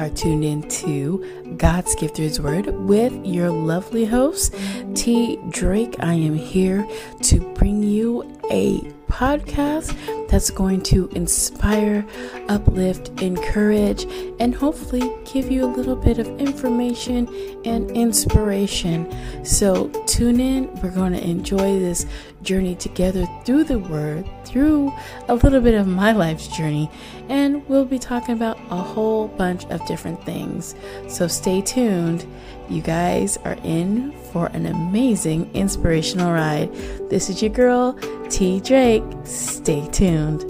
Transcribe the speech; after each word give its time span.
are 0.00 0.08
tuned 0.08 0.42
in 0.42 0.66
to 0.66 1.54
God's 1.58 1.94
Gift 1.94 2.16
Through 2.16 2.24
His 2.24 2.40
Word 2.40 2.68
with 2.88 3.12
your 3.22 3.50
lovely 3.50 4.06
host, 4.06 4.54
T. 4.94 5.38
Drake. 5.50 5.96
I 6.00 6.14
am 6.14 6.34
here 6.34 6.88
to 7.24 7.40
bring 7.52 7.82
you 7.82 8.22
a 8.50 8.80
podcast 9.10 9.94
that's 10.28 10.48
going 10.48 10.80
to 10.80 11.08
inspire, 11.08 12.06
uplift, 12.48 13.08
encourage, 13.20 14.04
and 14.38 14.54
hopefully 14.54 15.12
give 15.30 15.50
you 15.50 15.66
a 15.66 15.70
little 15.70 15.96
bit 15.96 16.18
of 16.18 16.26
information 16.40 17.28
and 17.66 17.90
inspiration. 17.90 19.06
So 19.44 19.88
tune 20.06 20.40
in. 20.40 20.72
We're 20.80 20.92
going 20.92 21.12
to 21.12 21.22
enjoy 21.22 21.78
this 21.78 22.06
journey 22.42 22.74
together 22.74 23.26
through 23.44 23.64
the 23.64 23.78
Word, 23.78 24.28
through 24.44 24.92
a 25.28 25.34
little 25.34 25.60
bit 25.60 25.74
of 25.74 25.86
my 25.86 26.12
life's 26.12 26.48
journey, 26.48 26.90
and 27.28 27.66
we'll 27.68 27.84
be 27.84 27.98
talking 27.98 28.34
about 28.34 28.58
a 28.70 28.76
whole 28.76 29.28
bunch 29.28 29.64
of 29.66 29.84
different 29.86 30.24
things. 30.24 30.74
So 31.08 31.28
stay 31.28 31.60
tuned. 31.60 32.26
You 32.68 32.82
guys 32.82 33.36
are 33.38 33.56
in 33.64 34.12
for 34.32 34.46
an 34.48 34.66
amazing 34.66 35.50
inspirational 35.54 36.32
ride. 36.32 36.72
This 37.10 37.28
is 37.28 37.42
your 37.42 37.50
girl, 37.50 37.98
T. 38.28 38.60
Drake. 38.60 39.02
Stay 39.24 39.86
tuned. 39.88 40.40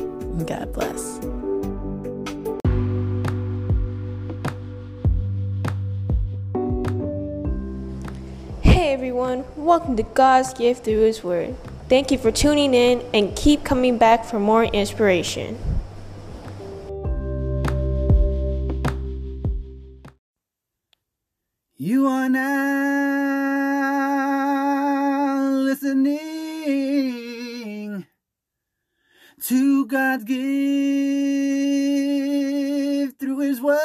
God 0.46 0.72
bless. 0.72 1.18
Hey 8.62 8.92
everyone, 8.92 9.44
welcome 9.56 9.96
to 9.96 10.02
God's 10.02 10.55
gift 10.55 10.84
through 10.84 11.00
His 11.00 11.24
Word. 11.24 11.56
Thank 11.91 12.10
you 12.12 12.19
for 12.19 12.30
tuning 12.30 12.72
in 12.72 13.05
and 13.12 13.34
keep 13.34 13.64
coming 13.64 13.98
back 13.98 14.24
for 14.24 14.38
more 14.38 14.62
inspiration. 14.62 15.58
You 21.74 22.06
are 22.06 22.28
now 22.28 22.61
listening 25.50 26.16
to 29.42 29.86
God's 29.86 30.22
gift 30.22 30.38
through 33.18 33.38
His 33.41 33.61
Word 33.61 33.80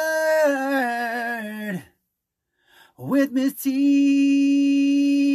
with 2.96 3.32
Miss 3.32 3.54
T. 3.54 5.25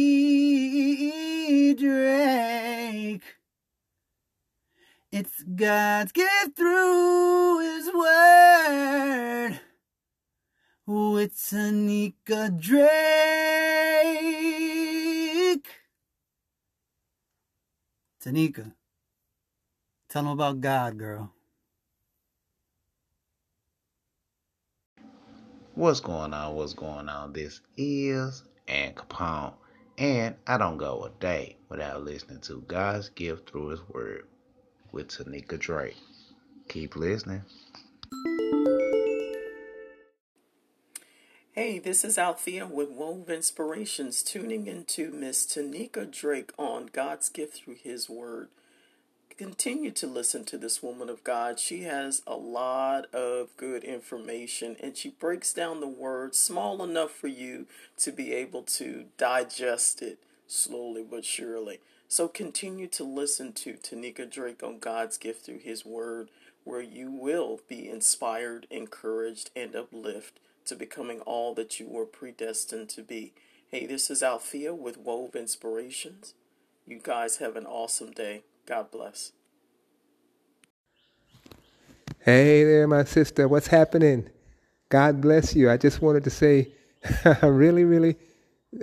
It's 5.12 5.42
God's 5.42 6.10
gift 6.10 6.56
through 6.56 7.60
His 7.60 7.92
Word 7.92 9.60
Oh, 10.88 11.18
it's 11.18 11.52
Tanika 11.52 12.58
Drake. 12.58 12.80
Tanika, 18.24 18.72
tell 20.08 20.22
them 20.22 20.32
about 20.32 20.62
God, 20.62 20.96
girl. 20.96 21.30
What's 25.74 26.00
going 26.00 26.32
on? 26.32 26.54
What's 26.54 26.72
going 26.72 27.10
on? 27.10 27.34
This 27.34 27.60
is 27.76 28.44
Ann 28.66 28.94
Capone, 28.94 29.52
and 29.98 30.36
I 30.46 30.56
don't 30.56 30.78
go 30.78 31.04
a 31.04 31.10
day 31.20 31.58
without 31.68 32.02
listening 32.02 32.40
to 32.42 32.62
God's 32.66 33.10
gift 33.10 33.50
through 33.50 33.68
His 33.68 33.86
Word 33.90 34.26
with 34.92 35.08
Tanika 35.08 35.58
Drake. 35.58 35.96
Keep 36.68 36.96
listening. 36.96 37.42
Hey, 41.52 41.78
this 41.78 42.02
is 42.04 42.16
Althea 42.16 42.66
with 42.66 42.90
Wove 42.90 43.28
Inspirations, 43.28 44.22
tuning 44.22 44.66
into 44.66 45.10
Miss 45.10 45.44
Tanika 45.44 46.10
Drake 46.10 46.50
on 46.56 46.88
God's 46.92 47.28
gift 47.28 47.58
through 47.58 47.76
His 47.82 48.08
Word. 48.08 48.48
Continue 49.36 49.90
to 49.90 50.06
listen 50.06 50.44
to 50.44 50.56
this 50.56 50.82
woman 50.82 51.10
of 51.10 51.24
God. 51.24 51.58
She 51.58 51.82
has 51.82 52.22
a 52.26 52.36
lot 52.36 53.12
of 53.14 53.54
good 53.56 53.82
information 53.82 54.76
and 54.82 54.96
she 54.96 55.10
breaks 55.10 55.52
down 55.52 55.80
the 55.80 55.88
word 55.88 56.34
small 56.34 56.82
enough 56.82 57.10
for 57.10 57.28
you 57.28 57.66
to 57.98 58.12
be 58.12 58.32
able 58.32 58.62
to 58.62 59.06
digest 59.18 60.00
it 60.00 60.18
slowly 60.46 61.02
but 61.02 61.24
surely. 61.24 61.80
So 62.12 62.28
continue 62.28 62.88
to 62.88 63.04
listen 63.04 63.54
to 63.54 63.72
Tanika 63.72 64.30
Drake 64.30 64.62
on 64.62 64.80
God's 64.80 65.16
gift 65.16 65.46
through 65.46 65.60
His 65.60 65.86
Word, 65.86 66.28
where 66.62 66.82
you 66.82 67.10
will 67.10 67.60
be 67.70 67.88
inspired, 67.88 68.66
encouraged, 68.70 69.48
and 69.56 69.74
uplifted 69.74 70.38
to 70.66 70.76
becoming 70.76 71.20
all 71.20 71.54
that 71.54 71.80
you 71.80 71.88
were 71.88 72.04
predestined 72.04 72.90
to 72.90 73.02
be. 73.02 73.32
Hey, 73.70 73.86
this 73.86 74.10
is 74.10 74.22
Althea 74.22 74.74
with 74.74 74.98
Wove 74.98 75.34
Inspirations. 75.34 76.34
You 76.86 77.00
guys 77.02 77.38
have 77.38 77.56
an 77.56 77.64
awesome 77.64 78.10
day. 78.10 78.42
God 78.66 78.90
bless. 78.90 79.32
Hey 82.18 82.62
there, 82.62 82.86
my 82.86 83.04
sister. 83.04 83.48
What's 83.48 83.68
happening? 83.68 84.28
God 84.90 85.22
bless 85.22 85.56
you. 85.56 85.70
I 85.70 85.78
just 85.78 86.02
wanted 86.02 86.24
to 86.24 86.30
say, 86.30 86.74
I 87.24 87.46
really, 87.46 87.84
really 87.84 88.16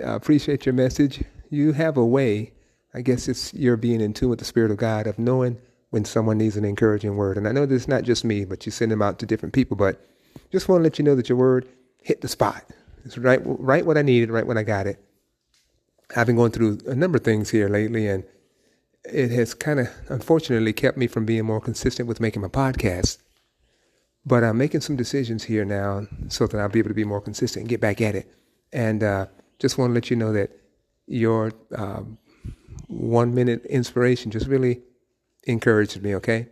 appreciate 0.02 0.66
your 0.66 0.72
message. 0.72 1.22
You 1.48 1.74
have 1.74 1.96
a 1.96 2.04
way, 2.04 2.54
I 2.94 3.02
guess 3.02 3.28
it's 3.28 3.54
you're 3.54 3.76
being 3.76 4.00
in 4.00 4.12
tune 4.12 4.30
with 4.30 4.38
the 4.38 4.44
Spirit 4.44 4.70
of 4.70 4.76
God, 4.76 5.06
of 5.06 5.18
knowing 5.18 5.58
when 5.90 6.04
someone 6.04 6.38
needs 6.38 6.56
an 6.56 6.64
encouraging 6.64 7.16
word. 7.16 7.36
And 7.36 7.46
I 7.46 7.52
know 7.52 7.66
this 7.66 7.82
is 7.82 7.88
not 7.88 8.04
just 8.04 8.24
me, 8.24 8.44
but 8.44 8.64
you 8.66 8.72
send 8.72 8.92
them 8.92 9.02
out 9.02 9.18
to 9.18 9.26
different 9.26 9.52
people. 9.54 9.76
But 9.76 10.04
just 10.50 10.68
want 10.68 10.80
to 10.80 10.84
let 10.84 10.98
you 10.98 11.04
know 11.04 11.14
that 11.14 11.28
your 11.28 11.38
word 11.38 11.68
hit 12.02 12.20
the 12.20 12.28
spot. 12.28 12.64
It's 13.04 13.18
right, 13.18 13.40
right 13.44 13.84
what 13.84 13.98
I 13.98 14.02
needed, 14.02 14.30
right 14.30 14.46
when 14.46 14.58
I 14.58 14.62
got 14.62 14.86
it. 14.86 15.02
I've 16.16 16.26
been 16.26 16.36
going 16.36 16.52
through 16.52 16.78
a 16.86 16.94
number 16.94 17.18
of 17.18 17.24
things 17.24 17.50
here 17.50 17.68
lately, 17.68 18.08
and 18.08 18.24
it 19.04 19.30
has 19.30 19.54
kind 19.54 19.80
of 19.80 19.88
unfortunately 20.08 20.72
kept 20.72 20.96
me 20.96 21.06
from 21.06 21.24
being 21.24 21.44
more 21.44 21.60
consistent 21.60 22.08
with 22.08 22.20
making 22.20 22.42
my 22.42 22.48
podcast. 22.48 23.18
But 24.26 24.44
I'm 24.44 24.58
making 24.58 24.82
some 24.82 24.96
decisions 24.96 25.44
here 25.44 25.64
now 25.64 26.06
so 26.28 26.46
that 26.46 26.60
I'll 26.60 26.68
be 26.68 26.78
able 26.78 26.90
to 26.90 26.94
be 26.94 27.04
more 27.04 27.20
consistent 27.20 27.62
and 27.62 27.68
get 27.68 27.80
back 27.80 28.00
at 28.00 28.14
it. 28.14 28.32
And 28.72 29.02
uh, 29.02 29.26
just 29.58 29.78
want 29.78 29.90
to 29.90 29.94
let 29.94 30.10
you 30.10 30.16
know 30.16 30.32
that 30.32 30.50
your 31.06 31.52
um, 31.74 32.18
one 32.90 33.34
minute 33.34 33.64
inspiration 33.66 34.30
just 34.30 34.46
really 34.46 34.82
encouraged 35.44 36.02
me, 36.02 36.14
okay? 36.16 36.48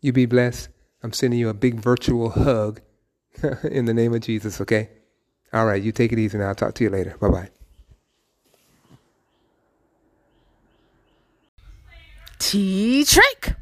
You 0.00 0.12
be 0.12 0.26
blessed. 0.26 0.68
I'm 1.02 1.12
sending 1.12 1.38
you 1.40 1.48
a 1.48 1.54
big 1.54 1.74
virtual 1.74 2.30
hug 2.30 2.80
in 3.64 3.86
the 3.86 3.94
name 3.94 4.14
of 4.14 4.20
Jesus, 4.20 4.60
okay? 4.60 4.90
All 5.52 5.66
right, 5.66 5.82
you 5.82 5.92
take 5.92 6.12
it 6.12 6.18
easy 6.18 6.38
now. 6.38 6.48
I'll 6.48 6.54
talk 6.54 6.74
to 6.74 6.84
you 6.84 6.90
later. 6.90 7.16
Bye 7.20 7.28
bye. 7.28 7.48
T 12.38 13.04
Drake. 13.04 13.54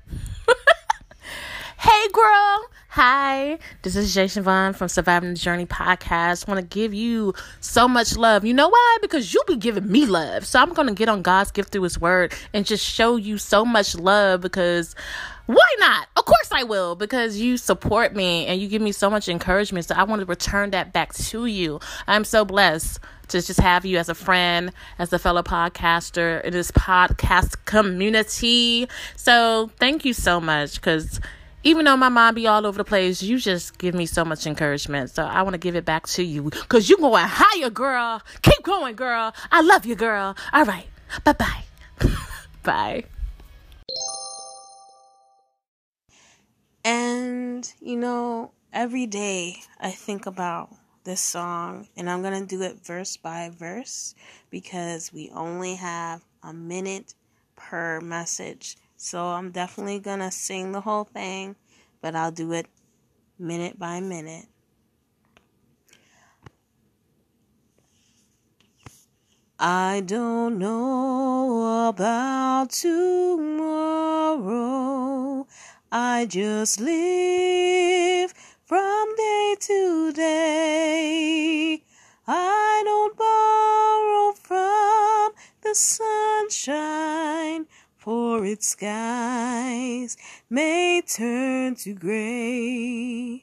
Hey, 1.84 2.08
girl. 2.12 2.70
Hi, 2.88 3.58
this 3.82 3.94
is 3.94 4.14
Jason 4.14 4.42
Vaughn 4.42 4.72
from 4.72 4.88
Surviving 4.88 5.34
the 5.34 5.38
Journey 5.38 5.66
podcast. 5.66 6.48
want 6.48 6.58
to 6.58 6.66
give 6.66 6.94
you 6.94 7.34
so 7.60 7.86
much 7.86 8.16
love. 8.16 8.42
You 8.42 8.54
know 8.54 8.70
why? 8.70 8.96
Because 9.02 9.34
you 9.34 9.42
be 9.46 9.56
giving 9.56 9.92
me 9.92 10.06
love. 10.06 10.46
So 10.46 10.62
I'm 10.62 10.72
going 10.72 10.88
to 10.88 10.94
get 10.94 11.10
on 11.10 11.20
God's 11.20 11.50
gift 11.50 11.72
through 11.72 11.82
His 11.82 12.00
Word 12.00 12.32
and 12.54 12.64
just 12.64 12.82
show 12.82 13.16
you 13.16 13.36
so 13.36 13.66
much 13.66 13.94
love 13.94 14.40
because 14.40 14.94
why 15.44 15.74
not? 15.78 16.08
Of 16.16 16.24
course 16.24 16.48
I 16.52 16.62
will 16.62 16.94
because 16.94 17.36
you 17.36 17.58
support 17.58 18.16
me 18.16 18.46
and 18.46 18.62
you 18.62 18.68
give 18.68 18.80
me 18.80 18.92
so 18.92 19.10
much 19.10 19.28
encouragement. 19.28 19.84
So 19.84 19.94
I 19.94 20.04
want 20.04 20.20
to 20.20 20.26
return 20.26 20.70
that 20.70 20.94
back 20.94 21.12
to 21.12 21.44
you. 21.44 21.80
I'm 22.06 22.24
so 22.24 22.46
blessed 22.46 22.98
to 23.28 23.42
just 23.42 23.60
have 23.60 23.84
you 23.84 23.98
as 23.98 24.08
a 24.08 24.14
friend, 24.14 24.72
as 24.98 25.12
a 25.12 25.18
fellow 25.18 25.42
podcaster 25.42 26.42
in 26.44 26.54
this 26.54 26.70
podcast 26.70 27.56
community. 27.66 28.88
So 29.16 29.70
thank 29.78 30.06
you 30.06 30.14
so 30.14 30.40
much 30.40 30.76
because 30.76 31.20
even 31.64 31.86
though 31.86 31.96
my 31.96 32.10
mind 32.10 32.36
be 32.36 32.46
all 32.46 32.66
over 32.66 32.78
the 32.78 32.84
place, 32.84 33.22
you 33.22 33.38
just 33.38 33.78
give 33.78 33.94
me 33.94 34.06
so 34.06 34.24
much 34.24 34.46
encouragement. 34.46 35.10
So 35.10 35.24
I 35.24 35.42
want 35.42 35.54
to 35.54 35.58
give 35.58 35.74
it 35.74 35.84
back 35.84 36.06
to 36.08 36.22
you 36.22 36.44
because 36.44 36.88
you 36.88 36.96
going 36.98 37.24
higher, 37.26 37.70
girl. 37.70 38.22
Keep 38.42 38.62
going, 38.62 38.94
girl. 38.94 39.34
I 39.50 39.62
love 39.62 39.86
you, 39.86 39.94
girl. 39.96 40.36
All 40.52 40.64
right. 40.64 40.86
Bye 41.24 41.32
bye. 41.32 41.64
Bye. 42.62 43.04
And, 46.84 47.70
you 47.80 47.96
know, 47.96 48.52
every 48.72 49.06
day 49.06 49.56
I 49.80 49.90
think 49.90 50.26
about 50.26 50.70
this 51.04 51.20
song, 51.20 51.88
and 51.96 52.10
I'm 52.10 52.22
going 52.22 52.40
to 52.40 52.46
do 52.46 52.62
it 52.62 52.84
verse 52.84 53.16
by 53.16 53.50
verse 53.50 54.14
because 54.50 55.12
we 55.12 55.30
only 55.34 55.76
have 55.76 56.22
a 56.42 56.52
minute 56.52 57.14
per 57.56 58.00
message. 58.00 58.76
So 58.96 59.22
I'm 59.26 59.50
definitely 59.50 59.98
going 59.98 60.20
to 60.20 60.30
sing 60.30 60.72
the 60.72 60.80
whole 60.80 61.04
thing, 61.04 61.56
but 62.00 62.14
I'll 62.14 62.30
do 62.30 62.52
it 62.52 62.66
minute 63.38 63.78
by 63.78 64.00
minute. 64.00 64.46
I 69.58 70.02
don't 70.04 70.58
know 70.58 71.88
about 71.88 72.70
tomorrow. 72.70 73.84
I 75.92 76.26
just 76.26 76.80
live 76.80 78.34
from 78.64 79.14
day 79.16 79.56
to 79.60 80.12
day. 80.12 81.82
I 82.26 82.82
don't 82.84 83.16
borrow 83.16 84.32
from 84.32 85.34
the 85.62 85.74
sunshine, 85.74 87.66
for 88.04 88.44
its 88.44 88.68
skies 88.68 90.18
may 90.50 91.00
turn 91.00 91.74
to 91.74 91.94
gray. 91.94 93.42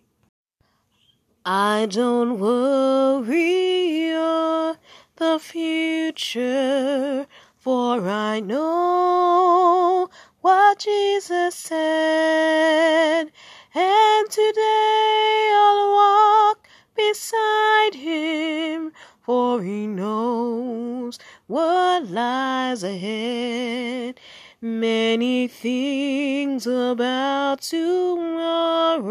I 1.44 1.88
don't 1.90 2.40
worry 2.40 4.14
or 4.14 4.76
the 5.16 5.40
future, 5.40 7.26
for 7.58 8.08
I 8.08 8.40
know 8.40 10.12
what 10.42 10.78
Jesus 10.78 11.56
said. 11.56 13.32
And 13.74 14.30
today 14.30 15.52
I'll 15.56 15.92
walk 16.04 16.68
beside 16.96 17.96
him, 17.96 18.92
for 19.22 19.64
he 19.64 19.88
knows 19.88 21.18
what 21.48 22.08
lies 22.10 22.84
ahead. 22.84 24.20
Many 24.64 25.48
things 25.48 26.68
about 26.68 27.62
tomorrow 27.64 29.02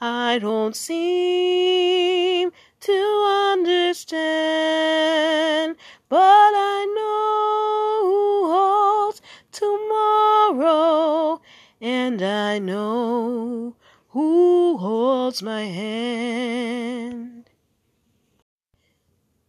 I 0.00 0.38
don't 0.38 0.74
seem 0.74 2.50
to 2.80 3.52
understand, 3.52 4.16
but 6.08 6.16
I 6.18 6.86
know 6.96 8.00
who 8.08 8.50
holds 8.50 9.20
tomorrow, 9.52 11.42
and 11.82 12.22
I 12.22 12.58
know 12.60 13.76
who 14.08 14.78
holds 14.78 15.42
my 15.42 15.64
hand. 15.64 16.89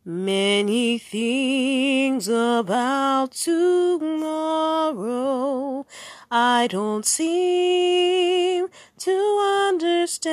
Many 0.03 0.97
things 0.97 2.27
about 2.27 3.33
tomorrow 3.33 4.25
I 6.31 6.65
don't 6.65 7.05
seem 7.05 8.67
to 8.97 9.67
understand, 9.69 10.25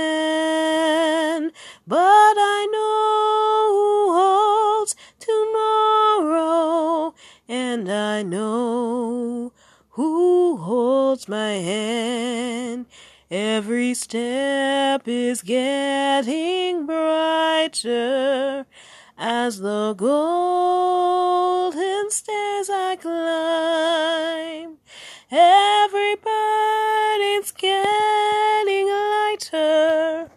but 1.87 1.99
I 1.99 2.67
know 2.73 3.75
who 3.75 4.15
holds 4.15 4.97
tomorrow, 5.21 7.15
and 7.47 7.93
I 7.93 8.23
know 8.23 9.53
who 9.91 10.57
holds 10.57 11.29
my 11.29 11.53
hand. 11.53 12.87
Every 13.31 13.93
step 13.93 15.07
is 15.07 15.43
getting 15.43 16.87
brighter 16.87 18.65
as 19.19 19.59
the 19.59 19.95
golden 19.95 21.11
stairs 22.11 22.71
I 22.71 22.97
climb. 22.97 24.77
Every 25.31 26.15
burden's 26.15 27.51
getting 27.53 28.89
lighter. 28.89 30.31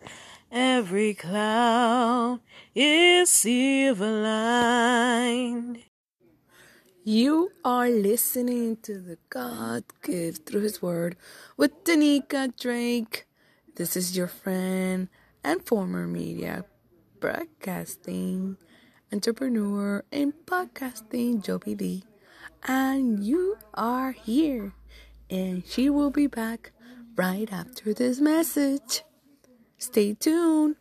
Every 0.52 1.14
cloud 1.14 2.40
is 2.74 3.30
silver 3.30 4.24
lined. 4.24 5.84
You 7.04 7.52
are 7.64 7.90
listening 7.90 8.78
to 8.84 9.00
the 9.00 9.18
God 9.30 9.84
Gives 10.02 10.40
Through 10.40 10.62
His 10.62 10.82
Word 10.82 11.16
with 11.56 11.84
Tanika 11.84 12.56
Drake. 12.60 13.28
This 13.76 13.96
is 13.96 14.18
your 14.18 14.28
friend 14.28 15.08
and 15.44 15.64
former 15.66 16.08
media 16.08 16.66
broadcasting 17.20 18.58
entrepreneur 19.14 20.04
in 20.12 20.34
podcasting, 20.46 21.44
Joby 21.44 21.76
Lee. 21.76 22.04
And 22.68 23.24
you 23.24 23.58
are 23.74 24.12
here. 24.12 24.74
And 25.30 25.66
she 25.66 25.90
will 25.90 26.12
be 26.12 26.28
back 26.28 26.72
right 27.16 27.52
after 27.52 27.94
this 27.94 28.20
message. 28.20 29.04
Stay 29.78 30.14
tuned. 30.14 30.76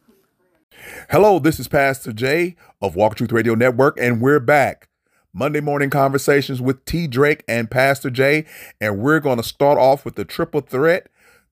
Hello, 1.10 1.38
this 1.38 1.58
is 1.58 1.68
Pastor 1.68 2.12
Jay 2.12 2.56
of 2.80 2.94
Walk 2.94 3.16
Truth 3.16 3.32
Radio 3.32 3.54
Network, 3.54 3.98
and 3.98 4.20
we're 4.20 4.40
back. 4.40 4.88
Monday 5.32 5.60
morning 5.60 5.90
conversations 5.90 6.60
with 6.60 6.84
T. 6.84 7.06
Drake 7.06 7.44
and 7.46 7.70
Pastor 7.70 8.10
Jay, 8.10 8.46
and 8.80 8.98
we're 8.98 9.20
going 9.20 9.36
to 9.36 9.42
start 9.42 9.78
off 9.78 10.04
with 10.04 10.14
the 10.14 10.24
triple 10.24 10.60
threat 10.60 11.08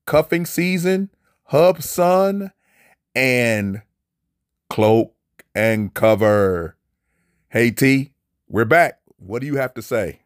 cuffing 0.07 0.47
season, 0.47 1.11
hub 1.45 1.83
sun, 1.83 2.53
and 3.15 3.83
cloak 4.71 5.15
and 5.55 5.95
cover. 5.95 6.77
Hey, 7.51 7.71
T, 7.71 8.13
we're 8.49 8.65
back. 8.65 9.01
What 9.19 9.41
do 9.41 9.47
you 9.47 9.57
have 9.57 9.75
to 9.75 9.83
say? 9.83 10.21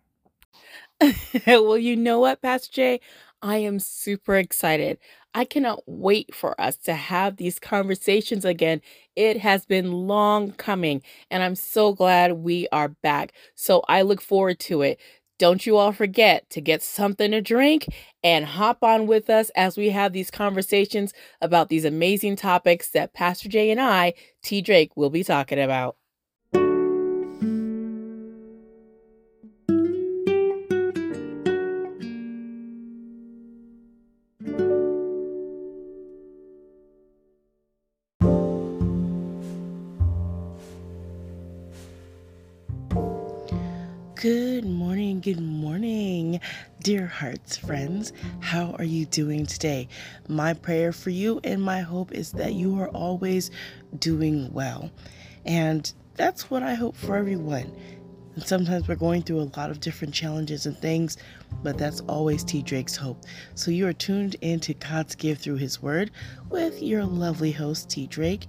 well, 1.46 1.78
you 1.78 1.96
know 1.96 2.20
what, 2.20 2.42
Pastor 2.42 2.72
Jay? 2.72 3.00
I 3.42 3.56
am 3.58 3.78
super 3.80 4.36
excited. 4.36 4.98
I 5.34 5.44
cannot 5.44 5.82
wait 5.86 6.34
for 6.34 6.60
us 6.60 6.76
to 6.78 6.94
have 6.94 7.36
these 7.36 7.58
conversations 7.58 8.44
again. 8.44 8.80
It 9.16 9.38
has 9.38 9.66
been 9.66 9.92
long 9.92 10.52
coming, 10.52 11.02
and 11.30 11.42
I'm 11.42 11.56
so 11.56 11.92
glad 11.92 12.34
we 12.34 12.68
are 12.70 12.88
back. 12.88 13.32
So 13.54 13.82
I 13.88 14.02
look 14.02 14.20
forward 14.20 14.60
to 14.60 14.82
it. 14.82 15.00
Don't 15.38 15.66
you 15.66 15.76
all 15.76 15.92
forget 15.92 16.48
to 16.50 16.60
get 16.60 16.82
something 16.82 17.32
to 17.32 17.40
drink 17.40 17.86
and 18.22 18.44
hop 18.44 18.82
on 18.84 19.06
with 19.06 19.28
us 19.28 19.50
as 19.56 19.76
we 19.76 19.90
have 19.90 20.12
these 20.12 20.30
conversations 20.30 21.12
about 21.40 21.68
these 21.68 21.84
amazing 21.84 22.36
topics 22.36 22.90
that 22.90 23.12
Pastor 23.12 23.48
Jay 23.48 23.70
and 23.70 23.80
I, 23.80 24.14
T. 24.42 24.62
Drake, 24.62 24.96
will 24.96 25.10
be 25.10 25.24
talking 25.24 25.58
about. 25.60 25.96
Friends. 47.66 48.12
How 48.40 48.72
are 48.78 48.84
you 48.84 49.06
doing 49.06 49.46
today? 49.46 49.88
My 50.28 50.52
prayer 50.52 50.92
for 50.92 51.10
you 51.10 51.40
and 51.44 51.62
my 51.62 51.80
hope 51.80 52.12
is 52.12 52.32
that 52.32 52.54
you 52.54 52.78
are 52.80 52.88
always 52.88 53.50
doing 53.98 54.52
well. 54.52 54.90
And 55.46 55.92
that's 56.14 56.50
what 56.50 56.62
I 56.62 56.74
hope 56.74 56.96
for 56.96 57.16
everyone. 57.16 57.72
And 58.34 58.44
sometimes 58.44 58.88
we're 58.88 58.96
going 58.96 59.22
through 59.22 59.40
a 59.42 59.52
lot 59.56 59.70
of 59.70 59.80
different 59.80 60.14
challenges 60.14 60.64
and 60.64 60.76
things, 60.78 61.18
but 61.62 61.76
that's 61.76 62.00
always 62.02 62.42
T. 62.42 62.62
Drake's 62.62 62.96
hope. 62.96 63.22
So 63.54 63.70
you 63.70 63.86
are 63.86 63.92
tuned 63.92 64.36
in 64.40 64.58
to 64.60 64.74
God's 64.74 65.14
gift 65.14 65.42
through 65.42 65.56
His 65.56 65.82
Word 65.82 66.10
with 66.48 66.82
your 66.82 67.04
lovely 67.04 67.52
host, 67.52 67.90
T. 67.90 68.06
Drake. 68.06 68.46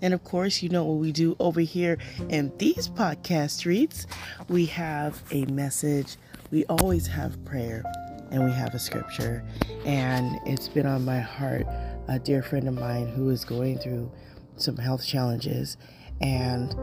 And 0.00 0.14
of 0.14 0.24
course, 0.24 0.62
you 0.62 0.70
know 0.70 0.84
what 0.84 0.98
we 0.98 1.12
do 1.12 1.36
over 1.38 1.60
here 1.60 1.98
in 2.30 2.50
these 2.56 2.88
podcast 2.88 3.50
streets. 3.50 4.06
We 4.48 4.66
have 4.66 5.22
a 5.30 5.44
message, 5.46 6.16
we 6.50 6.64
always 6.66 7.06
have 7.06 7.44
prayer, 7.44 7.84
and 8.30 8.44
we 8.44 8.52
have 8.52 8.74
a 8.74 8.78
scripture. 8.78 9.44
And 9.84 10.38
it's 10.46 10.68
been 10.68 10.86
on 10.86 11.04
my 11.04 11.20
heart. 11.20 11.66
A 12.08 12.18
dear 12.18 12.42
friend 12.42 12.68
of 12.68 12.74
mine 12.74 13.08
who 13.08 13.30
is 13.30 13.44
going 13.44 13.78
through 13.78 14.10
some 14.56 14.76
health 14.76 15.04
challenges. 15.04 15.76
And, 16.20 16.74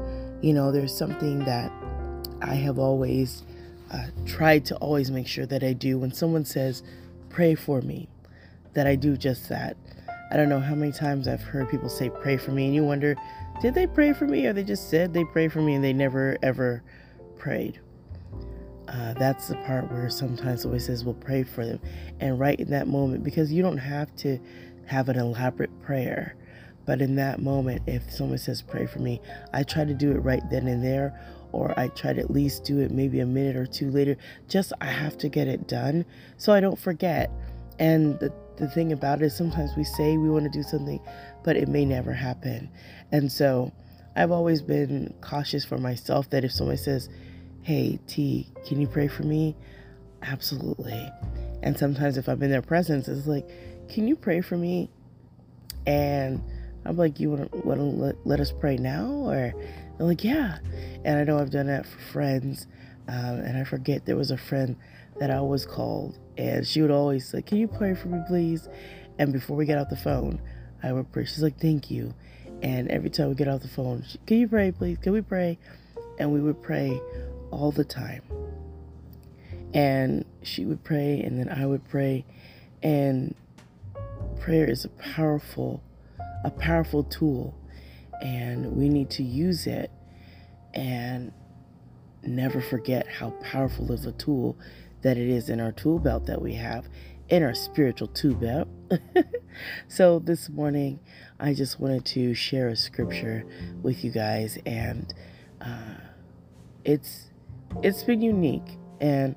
you 0.43 0.53
know, 0.53 0.71
there's 0.71 0.95
something 0.95 1.39
that 1.45 1.71
I 2.41 2.55
have 2.55 2.77
always 2.77 3.43
uh, 3.91 4.07
tried 4.25 4.65
to 4.65 4.75
always 4.77 5.11
make 5.11 5.27
sure 5.27 5.45
that 5.45 5.63
I 5.63 5.73
do 5.73 5.97
when 5.97 6.11
someone 6.11 6.45
says, 6.45 6.83
pray 7.29 7.55
for 7.55 7.81
me, 7.81 8.09
that 8.73 8.85
I 8.85 8.95
do 8.95 9.15
just 9.15 9.49
that. 9.49 9.77
I 10.31 10.35
don't 10.35 10.49
know 10.49 10.59
how 10.59 10.75
many 10.75 10.91
times 10.91 11.27
I've 11.27 11.41
heard 11.41 11.69
people 11.69 11.89
say, 11.89 12.09
pray 12.09 12.37
for 12.37 12.51
me, 12.51 12.65
and 12.65 12.75
you 12.75 12.83
wonder, 12.83 13.15
did 13.61 13.75
they 13.75 13.87
pray 13.87 14.13
for 14.13 14.25
me 14.25 14.45
or 14.47 14.53
they 14.53 14.63
just 14.63 14.89
said 14.89 15.13
they 15.13 15.23
pray 15.23 15.47
for 15.47 15.61
me 15.61 15.75
and 15.75 15.83
they 15.83 15.93
never 15.93 16.37
ever 16.41 16.83
prayed? 17.37 17.79
Uh, 18.87 19.13
that's 19.13 19.47
the 19.47 19.55
part 19.55 19.91
where 19.91 20.09
sometimes 20.09 20.65
always 20.65 20.85
says 20.85 21.05
we'll 21.05 21.13
pray 21.15 21.43
for 21.43 21.65
them. 21.65 21.79
And 22.19 22.39
right 22.39 22.59
in 22.59 22.69
that 22.71 22.87
moment 22.87 23.23
because 23.23 23.51
you 23.51 23.61
don't 23.61 23.77
have 23.77 24.15
to 24.17 24.39
have 24.85 25.09
an 25.09 25.17
elaborate 25.17 25.81
prayer 25.81 26.35
but 26.85 27.01
in 27.01 27.15
that 27.15 27.41
moment 27.41 27.81
if 27.87 28.11
someone 28.11 28.37
says 28.37 28.61
pray 28.61 28.85
for 28.85 28.99
me 28.99 29.21
i 29.53 29.63
try 29.63 29.85
to 29.85 29.93
do 29.93 30.11
it 30.11 30.19
right 30.19 30.41
then 30.49 30.67
and 30.67 30.83
there 30.83 31.17
or 31.51 31.77
i 31.79 31.87
try 31.89 32.11
to 32.13 32.19
at 32.19 32.31
least 32.31 32.63
do 32.63 32.79
it 32.79 32.91
maybe 32.91 33.19
a 33.19 33.25
minute 33.25 33.55
or 33.55 33.65
two 33.65 33.89
later. 33.91 34.17
Just 34.49 34.73
i 34.81 34.87
have 34.87 35.17
to 35.19 35.29
get 35.29 35.47
it 35.47 35.67
done 35.67 36.05
so 36.37 36.53
i 36.53 36.59
don't 36.59 36.79
forget. 36.79 37.31
And 37.79 38.19
the, 38.19 38.31
the 38.57 38.67
thing 38.67 38.91
about 38.91 39.21
it 39.21 39.25
is 39.25 39.35
sometimes 39.35 39.71
we 39.75 39.83
say 39.83 40.17
we 40.17 40.29
want 40.29 40.43
to 40.43 40.49
do 40.49 40.63
something 40.63 40.99
but 41.43 41.55
it 41.55 41.67
may 41.67 41.85
never 41.85 42.13
happen. 42.13 42.69
And 43.11 43.31
so 43.31 43.71
i've 44.15 44.31
always 44.31 44.61
been 44.61 45.13
cautious 45.21 45.65
for 45.65 45.77
myself 45.77 46.29
that 46.29 46.43
if 46.43 46.51
someone 46.51 46.77
says 46.77 47.09
hey, 47.63 47.99
T, 48.07 48.47
can 48.67 48.79
you 48.79 48.87
pray 48.87 49.07
for 49.07 49.23
me? 49.23 49.55
Absolutely. 50.21 51.09
And 51.61 51.77
sometimes 51.77 52.17
if 52.17 52.27
I'm 52.27 52.43
in 52.43 52.51
their 52.51 52.61
presence, 52.61 53.07
it's 53.07 53.25
like, 53.25 53.49
can 53.89 54.07
you 54.07 54.15
pray 54.15 54.41
for 54.41 54.57
me? 54.57 54.89
And 55.87 56.41
I'm 56.85 56.97
like, 56.97 57.19
you 57.19 57.29
want 57.29 57.51
to, 57.51 57.83
let, 57.83 58.15
let 58.25 58.39
us 58.39 58.51
pray 58.51 58.75
now? 58.75 59.05
Or 59.05 59.53
they're 59.97 60.07
like, 60.07 60.23
yeah. 60.23 60.59
And 61.05 61.17
I 61.17 61.23
know 61.23 61.39
I've 61.39 61.51
done 61.51 61.67
that 61.67 61.85
for 61.85 61.99
friends. 62.11 62.67
Um, 63.07 63.39
and 63.39 63.57
I 63.57 63.63
forget 63.63 64.05
there 64.05 64.15
was 64.15 64.31
a 64.31 64.37
friend 64.37 64.75
that 65.19 65.29
I 65.29 65.35
always 65.35 65.65
called, 65.65 66.17
and 66.37 66.65
she 66.65 66.81
would 66.81 66.91
always 66.91 67.27
say, 67.27 67.41
Can 67.41 67.57
you 67.57 67.67
pray 67.67 67.93
for 67.93 68.07
me, 68.07 68.19
please? 68.27 68.69
And 69.19 69.31
before 69.33 69.57
we 69.57 69.65
get 69.65 69.77
off 69.77 69.89
the 69.89 69.97
phone, 69.97 70.41
I 70.81 70.93
would 70.93 71.11
pray. 71.11 71.25
She's 71.25 71.43
like, 71.43 71.59
Thank 71.59 71.91
you. 71.91 72.13
And 72.61 72.89
every 72.89 73.09
time 73.09 73.29
we 73.29 73.35
get 73.35 73.47
off 73.47 73.61
the 73.61 73.67
phone, 73.67 74.03
she, 74.07 74.17
Can 74.25 74.37
you 74.37 74.47
pray, 74.47 74.71
please? 74.71 74.97
Can 74.99 75.11
we 75.11 75.21
pray? 75.21 75.59
And 76.17 76.31
we 76.31 76.41
would 76.41 76.61
pray 76.61 77.01
all 77.51 77.71
the 77.71 77.83
time. 77.83 78.21
And 79.73 80.25
she 80.43 80.65
would 80.65 80.83
pray, 80.83 81.21
and 81.21 81.39
then 81.39 81.49
I 81.49 81.65
would 81.65 81.87
pray. 81.87 82.25
And 82.81 83.35
prayer 84.39 84.69
is 84.69 84.85
a 84.85 84.89
powerful, 84.89 85.81
a 86.43 86.51
powerful 86.51 87.03
tool, 87.03 87.55
and 88.21 88.75
we 88.75 88.89
need 88.89 89.09
to 89.11 89.23
use 89.23 89.65
it 89.67 89.89
and 90.73 91.31
never 92.23 92.61
forget 92.61 93.07
how 93.07 93.31
powerful 93.41 93.91
of 93.91 94.05
a 94.05 94.11
tool 94.11 94.57
that 95.01 95.17
it 95.17 95.27
is 95.27 95.49
in 95.49 95.59
our 95.59 95.71
tool 95.71 95.99
belt 95.99 96.25
that 96.25 96.41
we 96.41 96.53
have 96.53 96.87
in 97.29 97.43
our 97.43 97.53
spiritual 97.53 98.07
tool 98.07 98.35
belt. 98.35 98.67
so 99.87 100.19
this 100.19 100.49
morning, 100.49 100.99
I 101.39 101.53
just 101.53 101.79
wanted 101.79 102.05
to 102.05 102.33
share 102.33 102.69
a 102.69 102.75
scripture 102.75 103.45
with 103.81 104.03
you 104.03 104.11
guys, 104.11 104.57
and 104.65 105.13
uh, 105.63 105.95
it's 106.83 107.29
it's 107.81 108.03
been 108.03 108.21
unique 108.21 108.77
and 108.99 109.35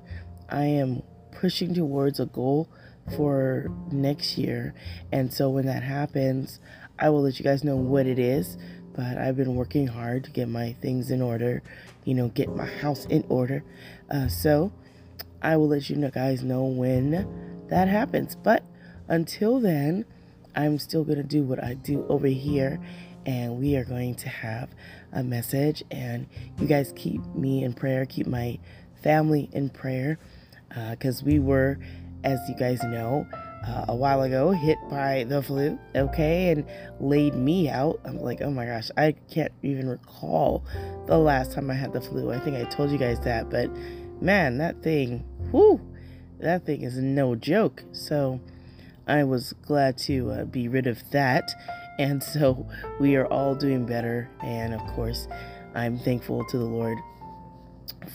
I 0.49 0.65
am 0.65 1.03
pushing 1.31 1.73
towards 1.73 2.19
a 2.19 2.25
goal 2.25 2.69
for 3.15 3.71
next 3.91 4.37
year. 4.37 4.73
And 5.11 5.33
so 5.33 5.49
when 5.49 5.65
that 5.65 5.83
happens, 5.83 6.59
I 6.99 7.09
will 7.09 7.21
let 7.21 7.39
you 7.39 7.43
guys 7.43 7.63
know 7.63 7.75
what 7.75 8.05
it 8.05 8.19
is. 8.19 8.57
But 8.95 9.17
I've 9.17 9.37
been 9.37 9.55
working 9.55 9.87
hard 9.87 10.23
to 10.23 10.31
get 10.31 10.49
my 10.49 10.73
things 10.81 11.11
in 11.11 11.21
order, 11.21 11.61
you 12.03 12.15
know, 12.15 12.29
get 12.29 12.49
my 12.55 12.65
house 12.65 13.05
in 13.05 13.23
order. 13.29 13.63
Uh, 14.09 14.27
so 14.27 14.71
I 15.41 15.55
will 15.57 15.67
let 15.67 15.89
you 15.89 15.95
guys 16.09 16.43
know 16.43 16.65
when 16.65 17.65
that 17.69 17.87
happens. 17.87 18.35
But 18.35 18.63
until 19.07 19.59
then, 19.59 20.05
I'm 20.55 20.79
still 20.79 21.03
going 21.03 21.17
to 21.19 21.23
do 21.23 21.43
what 21.43 21.63
I 21.63 21.75
do 21.75 22.05
over 22.09 22.27
here 22.27 22.79
and 23.27 23.59
we 23.59 23.75
are 23.75 23.83
going 23.83 24.15
to 24.15 24.29
have 24.29 24.69
a 25.11 25.23
message. 25.23 25.83
And 25.91 26.27
you 26.59 26.67
guys 26.67 26.93
keep 26.95 27.23
me 27.35 27.63
in 27.63 27.73
prayer, 27.73 28.05
keep 28.05 28.27
my 28.27 28.59
family 29.03 29.49
in 29.53 29.69
prayer, 29.69 30.19
because 30.91 31.21
uh, 31.21 31.25
we 31.25 31.39
were, 31.39 31.79
as 32.23 32.39
you 32.49 32.55
guys 32.55 32.83
know, 32.83 33.27
uh, 33.65 33.85
a 33.89 33.95
while 33.95 34.21
ago 34.21 34.51
hit 34.51 34.77
by 34.89 35.25
the 35.25 35.41
flu, 35.41 35.77
okay, 35.95 36.51
and 36.51 36.65
laid 36.99 37.33
me 37.33 37.69
out. 37.69 37.99
I'm 38.05 38.19
like, 38.19 38.41
oh 38.41 38.51
my 38.51 38.65
gosh, 38.65 38.89
I 38.95 39.13
can't 39.29 39.51
even 39.63 39.89
recall 39.89 40.63
the 41.07 41.17
last 41.17 41.53
time 41.53 41.69
I 41.69 41.73
had 41.73 41.93
the 41.93 42.01
flu. 42.01 42.31
I 42.31 42.39
think 42.39 42.55
I 42.55 42.63
told 42.65 42.91
you 42.91 42.97
guys 42.97 43.19
that, 43.21 43.49
but 43.49 43.69
man, 44.21 44.57
that 44.59 44.81
thing, 44.83 45.23
whoo, 45.51 45.81
that 46.39 46.65
thing 46.65 46.83
is 46.83 46.97
no 46.97 47.35
joke. 47.35 47.83
So 47.91 48.39
I 49.07 49.23
was 49.23 49.53
glad 49.63 49.97
to 49.99 50.31
uh, 50.31 50.45
be 50.45 50.67
rid 50.67 50.87
of 50.87 50.99
that 51.11 51.51
and 51.99 52.21
so 52.21 52.67
we 52.99 53.15
are 53.15 53.25
all 53.27 53.55
doing 53.55 53.85
better. 53.85 54.29
And 54.41 54.73
of 54.73 54.81
course, 54.87 55.27
I'm 55.75 55.97
thankful 55.97 56.45
to 56.45 56.57
the 56.57 56.65
Lord 56.65 56.97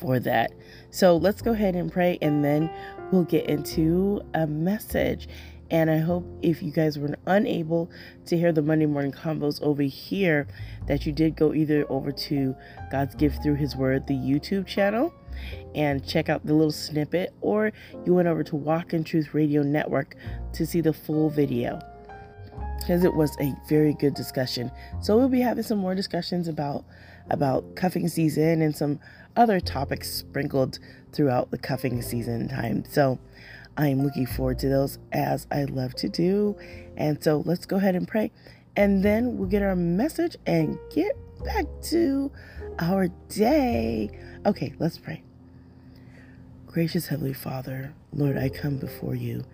for 0.01 0.19
that. 0.21 0.53
So 0.91 1.17
let's 1.17 1.43
go 1.43 1.53
ahead 1.53 1.75
and 1.75 1.93
pray 1.93 2.19
and 2.23 2.45
then 2.45 2.71
we'll 3.11 3.25
get 3.25 3.47
into 3.47 4.23
a 4.35 4.47
message. 4.47 5.29
And 5.71 5.91
I 5.91 5.99
hope 5.99 6.27
if 6.43 6.63
you 6.63 6.71
guys 6.71 6.99
were 6.99 7.17
unable 7.27 7.91
to 8.27 8.37
hear 8.37 8.53
the 8.53 8.61
Monday 8.61 8.85
morning 8.85 9.11
combos 9.11 9.61
over 9.63 9.83
here, 9.83 10.47
that 10.87 11.07
you 11.07 11.13
did 11.13 11.35
go 11.35 11.55
either 11.55 11.87
over 11.89 12.13
to 12.13 12.55
God's 12.91 13.15
Gift 13.15 13.43
Through 13.43 13.55
His 13.55 13.75
Word, 13.75 14.07
the 14.07 14.15
YouTube 14.15 14.67
channel, 14.67 15.15
and 15.75 16.07
check 16.07 16.29
out 16.29 16.45
the 16.45 16.53
little 16.53 16.73
snippet, 16.73 17.33
or 17.41 17.73
you 18.05 18.13
went 18.13 18.29
over 18.29 18.45
to 18.45 18.57
Walk 18.57 18.93
in 18.93 19.03
Truth 19.03 19.33
Radio 19.33 19.63
Network 19.63 20.15
to 20.53 20.67
see 20.67 20.83
the 20.83 20.93
full 20.93 21.31
video 21.31 21.81
because 22.83 23.05
it 23.05 23.15
was 23.15 23.37
a 23.41 23.55
very 23.69 23.95
good 23.95 24.15
discussion. 24.15 24.71
So 25.01 25.17
we'll 25.17 25.29
be 25.29 25.41
having 25.41 25.65
some 25.65 25.79
more 25.79 25.95
discussions 25.95 26.49
about 26.49 26.85
about 27.31 27.77
cuffing 27.77 28.09
season 28.09 28.63
and 28.63 28.77
some 28.77 28.99
other 29.37 29.61
topics 29.61 30.13
sprinkled 30.13 30.79
throughout 31.13 31.51
the 31.51 31.59
cuffing 31.59 32.03
season 32.03 32.49
time. 32.49 32.85
So 32.89 33.19
I'm 33.77 34.03
looking 34.03 34.27
forward 34.27 34.59
to 34.61 34.69
those 34.69 34.99
as 35.13 35.47
I 35.51 35.65
love 35.65 35.95
to 35.97 36.09
do. 36.09 36.57
And 36.97 37.23
so 37.23 37.43
let's 37.47 37.65
go 37.65 37.77
ahead 37.77 37.95
and 37.95 38.07
pray. 38.07 38.31
And 38.77 39.05
then 39.05 39.39
we'll 39.39 39.49
get 39.49 39.63
our 39.63 39.77
message 39.77 40.37
and 40.47 40.79
get 40.95 41.17
back 41.45 41.67
to 41.91 42.31
our 42.79 43.09
day. 43.29 44.11
Okay, 44.45 44.75
let's 44.79 44.99
pray. 44.99 45.23
Gracious 46.67 47.07
Heavenly 47.07 47.35
Father, 47.35 47.95
Lord, 48.15 48.39
I 48.39 48.49
come 48.49 48.79
before 48.79 49.15
you 49.15 49.45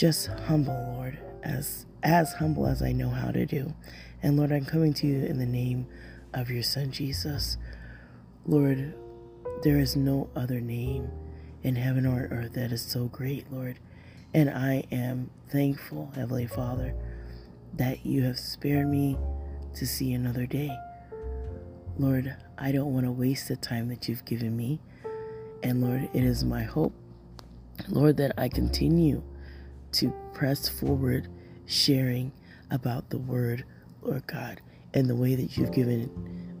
just 0.00 0.28
humble, 0.28 0.94
Lord, 0.96 1.18
as 1.42 1.84
as 2.02 2.32
humble 2.32 2.66
as 2.66 2.80
I 2.80 2.90
know 2.90 3.10
how 3.10 3.30
to 3.32 3.44
do. 3.44 3.74
And 4.22 4.38
Lord, 4.38 4.50
I'm 4.50 4.64
coming 4.64 4.94
to 4.94 5.06
you 5.06 5.26
in 5.26 5.38
the 5.38 5.44
name 5.44 5.86
of 6.32 6.48
your 6.48 6.62
Son 6.62 6.90
Jesus. 6.90 7.58
Lord, 8.46 8.94
there 9.62 9.78
is 9.78 9.96
no 9.96 10.30
other 10.34 10.58
name 10.58 11.10
in 11.62 11.76
heaven 11.76 12.06
or 12.06 12.28
earth 12.30 12.54
that 12.54 12.72
is 12.72 12.80
so 12.80 13.08
great, 13.08 13.52
Lord. 13.52 13.78
And 14.32 14.48
I 14.48 14.84
am 14.90 15.28
thankful, 15.50 16.10
Heavenly 16.14 16.46
Father, 16.46 16.94
that 17.74 18.06
you 18.06 18.22
have 18.22 18.38
spared 18.38 18.88
me 18.88 19.18
to 19.74 19.86
see 19.86 20.14
another 20.14 20.46
day. 20.46 20.74
Lord, 21.98 22.34
I 22.56 22.72
don't 22.72 22.94
want 22.94 23.04
to 23.04 23.12
waste 23.12 23.48
the 23.48 23.56
time 23.56 23.90
that 23.90 24.08
you've 24.08 24.24
given 24.24 24.56
me. 24.56 24.80
And 25.62 25.82
Lord, 25.82 26.08
it 26.14 26.24
is 26.24 26.42
my 26.42 26.62
hope, 26.62 26.94
Lord, 27.90 28.16
that 28.16 28.32
I 28.38 28.48
continue 28.48 29.22
to 29.92 30.12
press 30.32 30.68
forward 30.68 31.28
sharing 31.66 32.32
about 32.70 33.10
the 33.10 33.18
Word, 33.18 33.64
Lord 34.02 34.26
God, 34.26 34.60
and 34.94 35.08
the 35.08 35.16
way 35.16 35.34
that 35.34 35.56
you've 35.56 35.72
given 35.72 36.10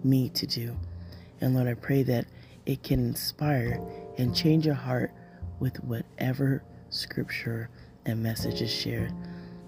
me 0.04 0.28
to 0.30 0.46
do. 0.46 0.76
And 1.40 1.54
Lord, 1.54 1.68
I 1.68 1.74
pray 1.74 2.02
that 2.04 2.26
it 2.66 2.82
can 2.82 3.00
inspire 3.00 3.80
and 4.18 4.34
change 4.34 4.66
your 4.66 4.74
heart 4.74 5.12
with 5.58 5.82
whatever 5.84 6.62
scripture 6.90 7.70
and 8.06 8.22
message 8.22 8.62
is 8.62 8.72
shared. 8.72 9.12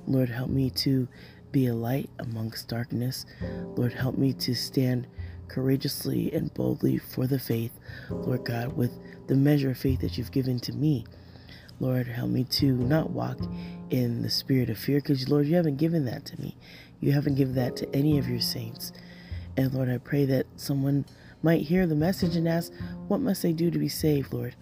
Lord, 0.06 0.28
help 0.28 0.50
me 0.50 0.70
to 0.70 1.08
be 1.52 1.66
a 1.66 1.74
light 1.74 2.10
amongst 2.18 2.68
darkness. 2.68 3.26
Lord, 3.76 3.92
help 3.92 4.16
me 4.16 4.32
to 4.34 4.54
stand 4.54 5.06
courageously 5.48 6.32
and 6.32 6.52
boldly 6.54 6.98
for 6.98 7.26
the 7.26 7.38
faith, 7.38 7.72
Lord 8.10 8.44
God, 8.44 8.72
with 8.72 8.98
the 9.26 9.36
measure 9.36 9.70
of 9.70 9.78
faith 9.78 10.00
that 10.00 10.16
you've 10.16 10.32
given 10.32 10.58
to 10.60 10.72
me. 10.72 11.04
Lord, 11.82 12.06
help 12.06 12.30
me 12.30 12.44
to 12.44 12.74
not 12.74 13.10
walk 13.10 13.40
in 13.90 14.22
the 14.22 14.30
spirit 14.30 14.70
of 14.70 14.78
fear 14.78 15.00
because, 15.00 15.28
Lord, 15.28 15.46
you 15.46 15.56
haven't 15.56 15.78
given 15.78 16.04
that 16.04 16.24
to 16.26 16.40
me. 16.40 16.56
You 17.00 17.10
haven't 17.10 17.34
given 17.34 17.56
that 17.56 17.74
to 17.78 17.92
any 17.92 18.18
of 18.18 18.28
your 18.28 18.38
saints. 18.38 18.92
And 19.56 19.74
Lord, 19.74 19.90
I 19.90 19.98
pray 19.98 20.24
that 20.26 20.46
someone 20.54 21.04
might 21.42 21.62
hear 21.62 21.88
the 21.88 21.96
message 21.96 22.36
and 22.36 22.46
ask, 22.48 22.72
What 23.08 23.20
must 23.20 23.44
I 23.44 23.50
do 23.50 23.68
to 23.68 23.80
be 23.80 23.88
saved, 23.88 24.32
Lord? 24.32 24.54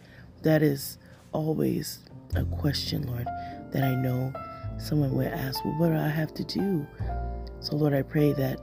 That 0.44 0.62
is 0.62 0.96
always 1.32 1.98
a 2.34 2.44
question, 2.46 3.06
Lord, 3.06 3.26
that 3.72 3.84
I 3.84 3.94
know 3.96 4.32
someone 4.78 5.14
would 5.14 5.26
ask, 5.26 5.62
Well, 5.62 5.74
what 5.74 5.88
do 5.88 5.96
I 5.96 6.08
have 6.08 6.32
to 6.32 6.44
do? 6.44 6.86
So, 7.60 7.76
Lord, 7.76 7.92
I 7.92 8.00
pray 8.00 8.32
that 8.32 8.60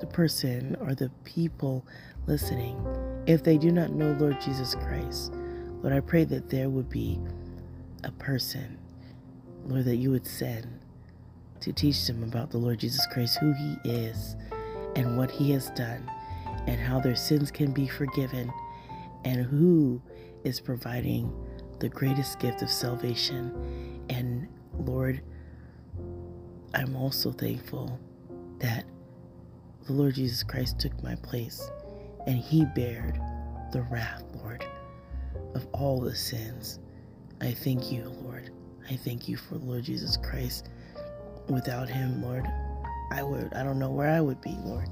the 0.00 0.08
person 0.08 0.76
or 0.80 0.96
the 0.96 1.12
people 1.22 1.86
listening, 2.26 2.84
if 3.28 3.44
they 3.44 3.58
do 3.58 3.70
not 3.70 3.92
know 3.92 4.16
Lord 4.18 4.40
Jesus 4.40 4.74
Christ, 4.74 5.32
Lord, 5.82 5.94
I 5.94 6.00
pray 6.00 6.24
that 6.24 6.50
there 6.50 6.68
would 6.68 6.90
be 6.90 7.20
a 8.04 8.10
person, 8.12 8.78
Lord, 9.64 9.84
that 9.86 9.96
you 9.96 10.10
would 10.10 10.26
send 10.26 10.66
to 11.60 11.72
teach 11.72 12.06
them 12.06 12.22
about 12.22 12.50
the 12.50 12.58
Lord 12.58 12.80
Jesus 12.80 13.06
Christ, 13.06 13.38
who 13.38 13.52
He 13.52 13.76
is, 13.84 14.36
and 14.94 15.16
what 15.16 15.30
He 15.30 15.50
has 15.52 15.70
done, 15.70 16.10
and 16.66 16.80
how 16.80 17.00
their 17.00 17.16
sins 17.16 17.50
can 17.50 17.72
be 17.72 17.86
forgiven, 17.86 18.52
and 19.24 19.44
who 19.44 20.00
is 20.44 20.60
providing 20.60 21.32
the 21.80 21.88
greatest 21.88 22.38
gift 22.38 22.62
of 22.62 22.70
salvation. 22.70 24.04
And 24.10 24.48
Lord, 24.78 25.22
I'm 26.74 26.94
also 26.94 27.32
thankful 27.32 27.98
that 28.58 28.84
the 29.86 29.92
Lord 29.92 30.14
Jesus 30.14 30.42
Christ 30.42 30.78
took 30.78 31.02
my 31.02 31.14
place 31.16 31.70
and 32.26 32.38
he 32.38 32.64
bared 32.74 33.20
the 33.72 33.82
wrath, 33.82 34.24
Lord, 34.34 34.64
of 35.54 35.66
all 35.72 36.00
the 36.00 36.14
sins. 36.14 36.80
I 37.40 37.52
thank 37.52 37.92
you, 37.92 38.08
Lord. 38.22 38.50
I 38.90 38.96
thank 38.96 39.28
you 39.28 39.36
for 39.36 39.56
Lord 39.56 39.84
Jesus 39.84 40.16
Christ. 40.16 40.68
Without 41.48 41.88
him, 41.88 42.22
Lord, 42.22 42.46
I 43.12 43.22
would 43.22 43.52
I 43.54 43.62
don't 43.62 43.78
know 43.78 43.90
where 43.90 44.10
I 44.10 44.20
would 44.20 44.40
be, 44.40 44.56
Lord. 44.64 44.88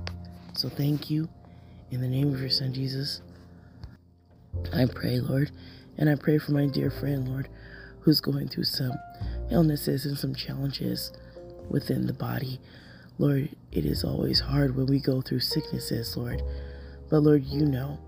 So 0.55 0.69
thank 0.69 1.11
you 1.11 1.29
in 1.91 2.01
the 2.01 2.09
name 2.09 2.33
of 2.33 2.41
your 2.41 2.51
son 2.51 2.73
Jesus. 2.73 3.23
I 4.73 4.87
pray, 4.87 5.21
Lord, 5.21 5.51
and 5.99 6.09
I 6.09 6.15
pray 6.15 6.39
for 6.39 6.53
my 6.53 6.67
dear 6.67 6.91
friend, 6.91 7.29
Lord, 7.29 7.49
who's 8.01 8.21
going 8.21 8.49
through 8.49 8.65
some 8.65 8.93
illnesses 9.51 10.07
and 10.07 10.17
some 10.17 10.35
challenges 10.35 11.13
within 11.69 12.07
the 12.07 12.13
body. 12.13 12.61
Lord, 13.19 13.49
it 13.73 13.85
is 13.85 14.05
always 14.05 14.41
hard 14.41 14.77
when 14.77 14.87
we 14.87 15.01
go 15.01 15.21
through 15.21 15.41
sicknesses, 15.41 16.17
Lord. 16.17 16.43
But 17.11 17.21
Lord, 17.21 17.45
you 17.45 17.65
know. 17.65 17.99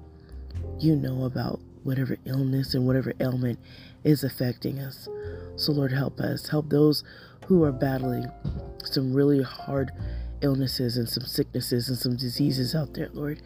You 0.79 0.97
know 0.97 1.25
about 1.25 1.61
whatever 1.87 2.17
illness 2.25 2.75
and 2.75 2.87
whatever 2.87 3.13
ailment 3.21 3.59
is 4.05 4.25
affecting 4.25 4.79
us. 4.79 5.09
So, 5.57 5.73
Lord, 5.73 5.93
help 5.93 6.21
us. 6.21 6.49
Help 6.49 6.69
those 6.69 7.05
who 7.47 7.65
are 7.65 7.73
battling 7.73 8.27
some 8.85 9.15
really 9.15 9.43
hard 9.43 9.93
illnesses 10.43 10.97
and 10.97 11.09
some 11.09 11.25
sicknesses 11.25 11.89
and 11.89 11.97
some 11.97 12.17
diseases 12.17 12.75
out 12.75 12.95
there, 12.95 13.09
Lord. 13.13 13.41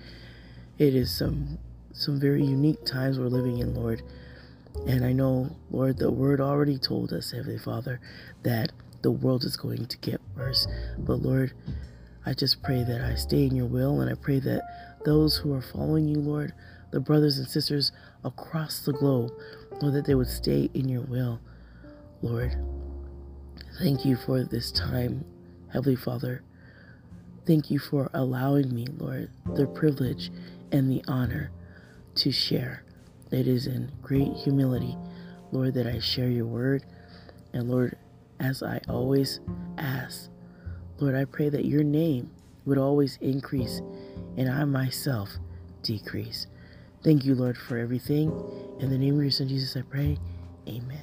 It 0.78 0.94
is 0.94 1.16
some 1.16 1.59
some 1.92 2.18
very 2.18 2.42
unique 2.42 2.85
times 2.87 3.18
we're 3.18 3.26
living 3.26 3.59
in, 3.59 3.75
Lord. 3.75 4.02
And 4.87 5.04
I 5.04 5.12
know, 5.12 5.50
Lord, 5.70 5.99
the 5.99 6.11
word 6.11 6.40
already 6.40 6.78
told 6.78 7.12
us, 7.12 7.32
Heavenly 7.32 7.59
Father, 7.59 8.00
that 8.44 8.73
the 9.02 9.11
world 9.11 9.44
is 9.44 9.56
going 9.56 9.87
to 9.87 9.99
get 9.99 10.20
worse. 10.37 10.66
But 10.99 11.16
Lord, 11.16 11.52
I 12.25 12.32
just 12.32 12.62
pray 12.62 12.85
that 12.85 13.00
I 13.00 13.14
stay 13.16 13.44
in 13.44 13.56
your 13.56 13.66
will 13.66 14.00
and 14.00 14.11
I 14.11 14.14
pray 14.14 14.38
that 14.40 14.62
those 15.04 15.37
who 15.37 15.52
are 15.52 15.62
following 15.62 16.09
you, 16.09 16.16
Lord, 16.20 16.52
the 16.90 17.00
brothers 17.00 17.38
and 17.38 17.49
sisters 17.49 17.92
across 18.25 18.81
the 18.81 18.93
globe, 18.93 19.33
Lord, 19.81 19.95
that 19.95 20.05
they 20.07 20.15
would 20.15 20.29
stay 20.29 20.71
in 20.75 20.89
your 20.89 21.03
will. 21.03 21.41
Lord, 22.23 22.57
thank 23.79 24.05
you 24.05 24.17
for 24.17 24.45
this 24.45 24.71
time, 24.71 25.25
Heavenly 25.73 25.97
Father. 25.97 26.43
Thank 27.47 27.71
you 27.71 27.79
for 27.79 28.11
allowing 28.12 28.75
me, 28.75 28.87
Lord, 28.99 29.31
the 29.55 29.67
privilege 29.67 30.31
and 30.71 30.91
the 30.91 31.03
honor 31.09 31.50
to 32.17 32.31
share. 32.31 32.85
It 33.31 33.47
is 33.47 33.67
in 33.67 33.91
great 34.03 34.33
humility, 34.35 34.97
Lord, 35.53 35.75
that 35.75 35.87
I 35.87 35.99
share 35.99 36.29
your 36.29 36.47
word. 36.47 36.85
And 37.53 37.71
Lord, 37.71 37.97
as 38.39 38.62
I 38.62 38.81
always 38.89 39.41
ask, 39.79 40.29
Lord, 40.99 41.15
I 41.15 41.25
pray 41.25 41.49
that 41.49 41.65
your 41.65 41.83
name 41.83 42.31
would 42.67 42.79
always 42.79 43.19
increase 43.21 43.81
and 44.37 44.49
I 44.49 44.65
myself 44.65 45.31
decrease. 45.83 46.47
Thank 47.02 47.25
you, 47.25 47.35
Lord, 47.35 47.57
for 47.57 47.78
everything. 47.78 48.30
In 48.78 48.90
the 48.90 48.99
name 48.99 49.16
of 49.16 49.23
your 49.23 49.30
son 49.30 49.49
Jesus, 49.49 49.75
I 49.75 49.83
pray. 49.83 50.19
Amen. 50.69 51.00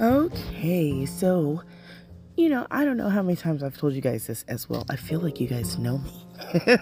Okay, 0.00 1.06
so, 1.06 1.62
you 2.36 2.48
know, 2.48 2.66
I 2.68 2.84
don't 2.84 2.96
know 2.96 3.10
how 3.10 3.22
many 3.22 3.36
times 3.36 3.62
I've 3.62 3.78
told 3.78 3.92
you 3.92 4.00
guys 4.00 4.26
this 4.26 4.44
as 4.48 4.68
well. 4.68 4.84
I 4.90 4.96
feel 4.96 5.20
like 5.20 5.38
you 5.38 5.46
guys 5.46 5.78
know 5.78 5.98
me. 5.98 6.26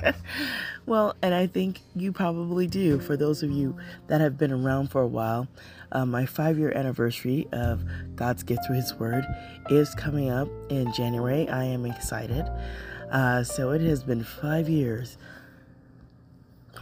well, 0.86 1.14
and 1.20 1.34
I 1.34 1.46
think 1.46 1.80
you 1.94 2.10
probably 2.10 2.66
do 2.66 2.98
for 2.98 3.18
those 3.18 3.42
of 3.42 3.50
you 3.50 3.76
that 4.06 4.22
have 4.22 4.38
been 4.38 4.50
around 4.50 4.88
for 4.88 5.02
a 5.02 5.06
while. 5.06 5.46
Uh, 5.92 6.06
my 6.06 6.24
five 6.24 6.58
year 6.58 6.72
anniversary 6.74 7.46
of 7.52 7.84
God's 8.16 8.42
Gift 8.42 8.66
Through 8.66 8.76
His 8.76 8.94
Word 8.94 9.26
is 9.68 9.94
coming 9.94 10.30
up 10.30 10.48
in 10.70 10.90
January. 10.94 11.46
I 11.50 11.64
am 11.64 11.84
excited. 11.84 12.50
Uh, 13.10 13.44
so 13.44 13.72
it 13.72 13.82
has 13.82 14.02
been 14.02 14.24
five 14.24 14.70
years 14.70 15.18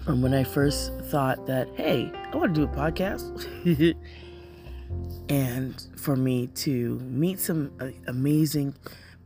from 0.04 0.22
when 0.22 0.34
I 0.34 0.44
first 0.44 0.92
thought 1.04 1.46
that, 1.46 1.68
hey, 1.76 2.10
I 2.32 2.36
want 2.36 2.54
to 2.54 2.66
do 2.66 2.70
a 2.70 2.74
podcast. 2.74 3.46
and 5.28 5.86
for 5.96 6.16
me 6.16 6.48
to 6.48 6.98
meet 7.00 7.38
some 7.38 7.70
uh, 7.80 7.88
amazing 8.08 8.74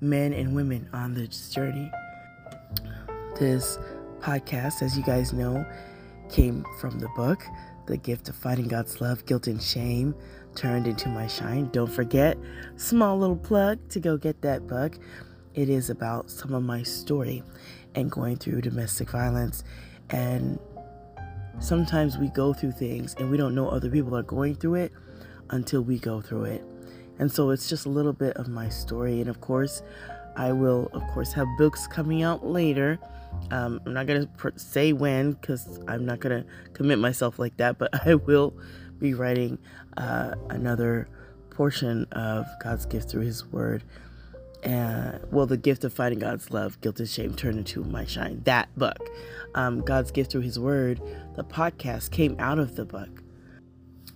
men 0.00 0.32
and 0.32 0.54
women 0.54 0.88
on 0.92 1.14
this 1.14 1.50
journey. 1.50 1.90
This 3.38 3.78
podcast, 4.20 4.82
as 4.82 4.96
you 4.96 5.04
guys 5.04 5.32
know, 5.32 5.64
came 6.28 6.64
from 6.78 6.98
the 6.98 7.08
book, 7.16 7.44
The 7.86 7.96
Gift 7.96 8.28
of 8.28 8.36
Finding 8.36 8.68
God's 8.68 9.00
Love, 9.00 9.24
Guilt 9.26 9.46
and 9.46 9.62
Shame 9.62 10.14
Turned 10.54 10.86
into 10.86 11.08
My 11.08 11.26
Shine. 11.26 11.68
Don't 11.72 11.90
forget, 11.90 12.36
small 12.76 13.18
little 13.18 13.36
plug 13.36 13.78
to 13.90 14.00
go 14.00 14.16
get 14.16 14.40
that 14.42 14.66
book. 14.66 14.98
It 15.54 15.68
is 15.68 15.90
about 15.90 16.30
some 16.30 16.52
of 16.52 16.62
my 16.62 16.82
story 16.82 17.42
and 17.94 18.10
going 18.10 18.36
through 18.36 18.60
domestic 18.60 19.10
violence. 19.10 19.64
And 20.10 20.58
sometimes 21.60 22.18
we 22.18 22.28
go 22.28 22.52
through 22.52 22.72
things 22.72 23.14
and 23.18 23.30
we 23.30 23.36
don't 23.36 23.54
know 23.54 23.68
other 23.68 23.90
people 23.90 24.16
are 24.16 24.22
going 24.22 24.54
through 24.54 24.74
it 24.74 24.92
until 25.50 25.82
we 25.82 25.98
go 25.98 26.20
through 26.20 26.44
it. 26.44 26.64
And 27.18 27.30
so 27.30 27.50
it's 27.50 27.68
just 27.68 27.86
a 27.86 27.88
little 27.88 28.12
bit 28.12 28.36
of 28.36 28.48
my 28.48 28.68
story. 28.68 29.20
And 29.20 29.30
of 29.30 29.40
course, 29.40 29.82
I 30.36 30.52
will, 30.52 30.90
of 30.92 31.02
course, 31.12 31.32
have 31.34 31.46
books 31.58 31.86
coming 31.86 32.22
out 32.22 32.44
later. 32.44 32.98
Um, 33.50 33.80
I'm 33.86 33.94
not 33.94 34.06
going 34.06 34.22
to 34.22 34.26
pr- 34.26 34.48
say 34.56 34.92
when 34.92 35.32
because 35.32 35.80
I'm 35.86 36.04
not 36.04 36.20
going 36.20 36.42
to 36.42 36.48
commit 36.72 36.98
myself 36.98 37.38
like 37.38 37.56
that, 37.58 37.78
but 37.78 38.06
I 38.06 38.14
will 38.14 38.54
be 38.98 39.14
writing 39.14 39.58
uh, 39.96 40.34
another 40.50 41.08
portion 41.50 42.04
of 42.12 42.46
God's 42.62 42.86
gift 42.86 43.10
through 43.10 43.22
His 43.22 43.46
Word. 43.46 43.84
And 44.64 45.20
well, 45.30 45.46
the 45.46 45.58
gift 45.58 45.84
of 45.84 45.92
finding 45.92 46.18
God's 46.18 46.50
love, 46.50 46.80
guilt 46.80 46.98
and 46.98 47.08
shame 47.08 47.34
turned 47.34 47.58
into 47.58 47.84
my 47.84 48.06
shine. 48.06 48.40
That 48.44 48.68
book, 48.76 49.10
um, 49.54 49.82
God's 49.82 50.10
gift 50.10 50.32
through 50.32 50.40
His 50.40 50.58
Word, 50.58 51.00
the 51.36 51.44
podcast 51.44 52.10
came 52.10 52.34
out 52.38 52.58
of 52.58 52.74
the 52.74 52.86
book. 52.86 53.22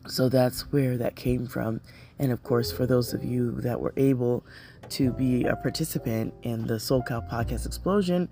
So 0.06 0.30
that's 0.30 0.72
where 0.72 0.96
that 0.96 1.16
came 1.16 1.46
from. 1.46 1.82
And 2.18 2.32
of 2.32 2.42
course, 2.42 2.72
for 2.72 2.86
those 2.86 3.12
of 3.12 3.22
you 3.22 3.60
that 3.60 3.80
were 3.80 3.92
able 3.98 4.44
to 4.90 5.12
be 5.12 5.44
a 5.44 5.54
participant 5.54 6.32
in 6.42 6.66
the 6.66 6.74
SoulCal 6.74 7.30
Podcast 7.30 7.66
Explosion, 7.66 8.28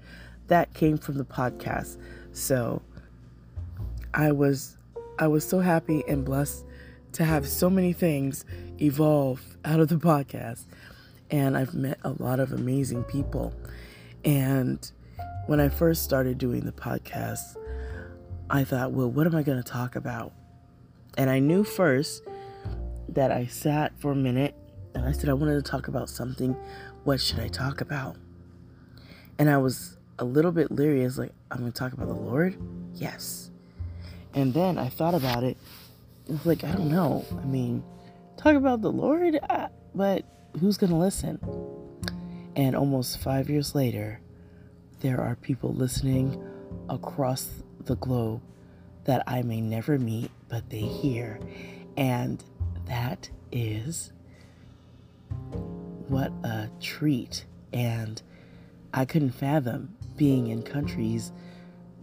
that 0.49 0.73
came 0.73 0.97
from 0.97 1.19
the 1.19 1.25
podcast. 1.25 1.99
So 2.33 2.81
I 4.15 4.33
was 4.33 4.77
I 5.19 5.29
was 5.29 5.47
so 5.47 5.61
happy 5.61 6.03
and 6.09 6.25
blessed 6.25 6.65
to 7.13 7.25
have 7.25 7.49
so 7.49 7.71
many 7.71 7.93
things 7.93 8.45
evolve 8.81 9.57
out 9.65 9.81
of 9.81 9.89
the 9.89 9.97
podcast. 9.97 10.65
And 11.31 11.57
I've 11.57 11.75
met 11.75 11.99
a 12.05 12.11
lot 12.11 12.41
of 12.41 12.53
amazing 12.53 13.05
people. 13.05 13.55
And 14.25 14.91
when 15.47 15.61
I 15.61 15.69
first 15.69 16.03
started 16.03 16.39
doing 16.39 16.65
the 16.65 16.73
podcast, 16.73 17.57
I 18.49 18.65
thought, 18.65 18.93
well, 18.93 19.11
what 19.11 19.27
am 19.27 19.35
I 19.35 19.43
going 19.43 19.63
to 19.63 19.69
talk 19.69 19.97
about? 19.97 20.33
And 21.17 21.31
I 21.31 21.39
knew 21.39 21.65
first 21.65 22.23
that 23.09 23.33
I 23.33 23.47
sat 23.47 23.99
for 23.99 24.13
a 24.13 24.17
minute 24.17 24.55
and 24.95 25.05
I 25.05 25.13
said 25.13 25.29
I 25.29 25.35
wanted 25.35 25.55
to 25.55 25.71
talk 25.71 25.89
about 25.89 26.09
something. 26.09 26.57
What 27.05 27.21
should 27.21 27.41
I 27.41 27.49
talk 27.49 27.81
about? 27.81 28.17
And 29.39 29.51
I 29.51 29.59
was 29.59 29.97
a 30.19 30.25
little 30.25 30.53
bit 30.53 30.71
leery. 30.71 31.03
I 31.03 31.05
was 31.05 31.19
like, 31.19 31.33
I'm 31.51 31.59
going 31.59 31.73
to 31.73 31.79
talk 31.79 31.93
about 31.93 32.09
the 32.09 32.15
Lord? 32.15 32.57
Yes. 32.95 33.51
And 34.35 34.53
then 34.53 34.79
I 34.79 34.89
thought 34.89 35.15
about 35.15 35.45
it. 35.45 35.57
I 36.29 36.33
was 36.33 36.47
like, 36.47 36.65
I 36.65 36.73
don't 36.73 36.91
know. 36.91 37.25
I 37.41 37.45
mean, 37.45 37.83
talk 38.37 38.57
about 38.57 38.83
the 38.83 38.91
Lord, 38.91 39.39
uh, 39.49 39.69
but 39.95 40.25
who's 40.61 40.77
going 40.77 40.91
to 40.91 40.97
listen? 40.97 41.39
And 42.55 42.75
almost 42.75 43.19
five 43.19 43.51
years 43.51 43.75
later, 43.75 44.21
there 45.01 45.21
are 45.21 45.37
people 45.37 45.73
listening 45.75 46.43
across 46.89 47.49
the 47.85 47.97
globe 47.97 48.41
that 49.05 49.23
I 49.27 49.43
may 49.43 49.61
never 49.61 49.99
meet, 49.99 50.31
but 50.49 50.69
they 50.71 50.81
hear. 50.81 51.39
And 51.97 52.43
that 52.87 53.29
is 53.53 54.13
what 56.09 56.33
a 56.45 56.71
treat. 56.81 57.45
And 57.73 58.21
I 58.95 59.05
couldn't 59.05 59.33
fathom 59.33 59.95
being 60.17 60.49
in 60.49 60.63
countries 60.63 61.33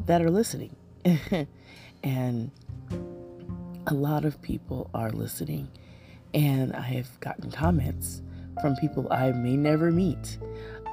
that 0.06 0.22
are 0.22 0.30
listening. 0.30 0.76
and 2.04 2.52
a 3.88 3.94
lot 3.94 4.24
of 4.24 4.42
people 4.42 4.90
are 4.94 5.12
listening. 5.12 5.68
And 6.34 6.74
I 6.74 6.82
have 6.82 7.20
gotten 7.20 7.52
comments 7.52 8.22
from 8.62 8.76
people 8.76 9.08
I 9.12 9.32
may 9.32 9.56
never 9.56 9.92
meet 9.92 10.38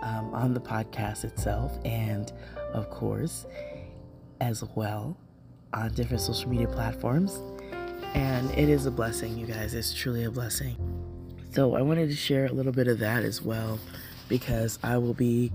um, 0.03 0.33
on 0.35 0.55
the 0.55 0.61
podcast 0.61 1.25
itself. 1.25 1.79
And 1.85 2.33
of 2.73 2.91
course, 2.91 3.47
as 4.41 4.65
well 4.75 5.17
on 5.73 5.93
different 5.95 6.23
social 6.23 6.49
media 6.49 6.69
platforms. 6.69 7.43
And 8.15 8.51
it 8.53 8.69
is 8.69 8.87
a 8.87 8.91
blessing, 8.91 9.39
you 9.39 9.47
guys. 9.47 9.75
It's 9.75 9.95
truly 9.95 10.25
a 10.25 10.31
blessing. 10.31 10.77
So 11.53 11.75
I 11.75 11.83
wanted 11.83 12.09
to 12.09 12.17
share 12.17 12.47
a 12.47 12.53
little 12.53 12.73
bit 12.73 12.89
of 12.89 12.99
that 13.01 13.25
as 13.25 13.43
well 13.43 13.79
because 14.29 14.79
I 14.83 14.99
will 14.99 15.15
be 15.15 15.53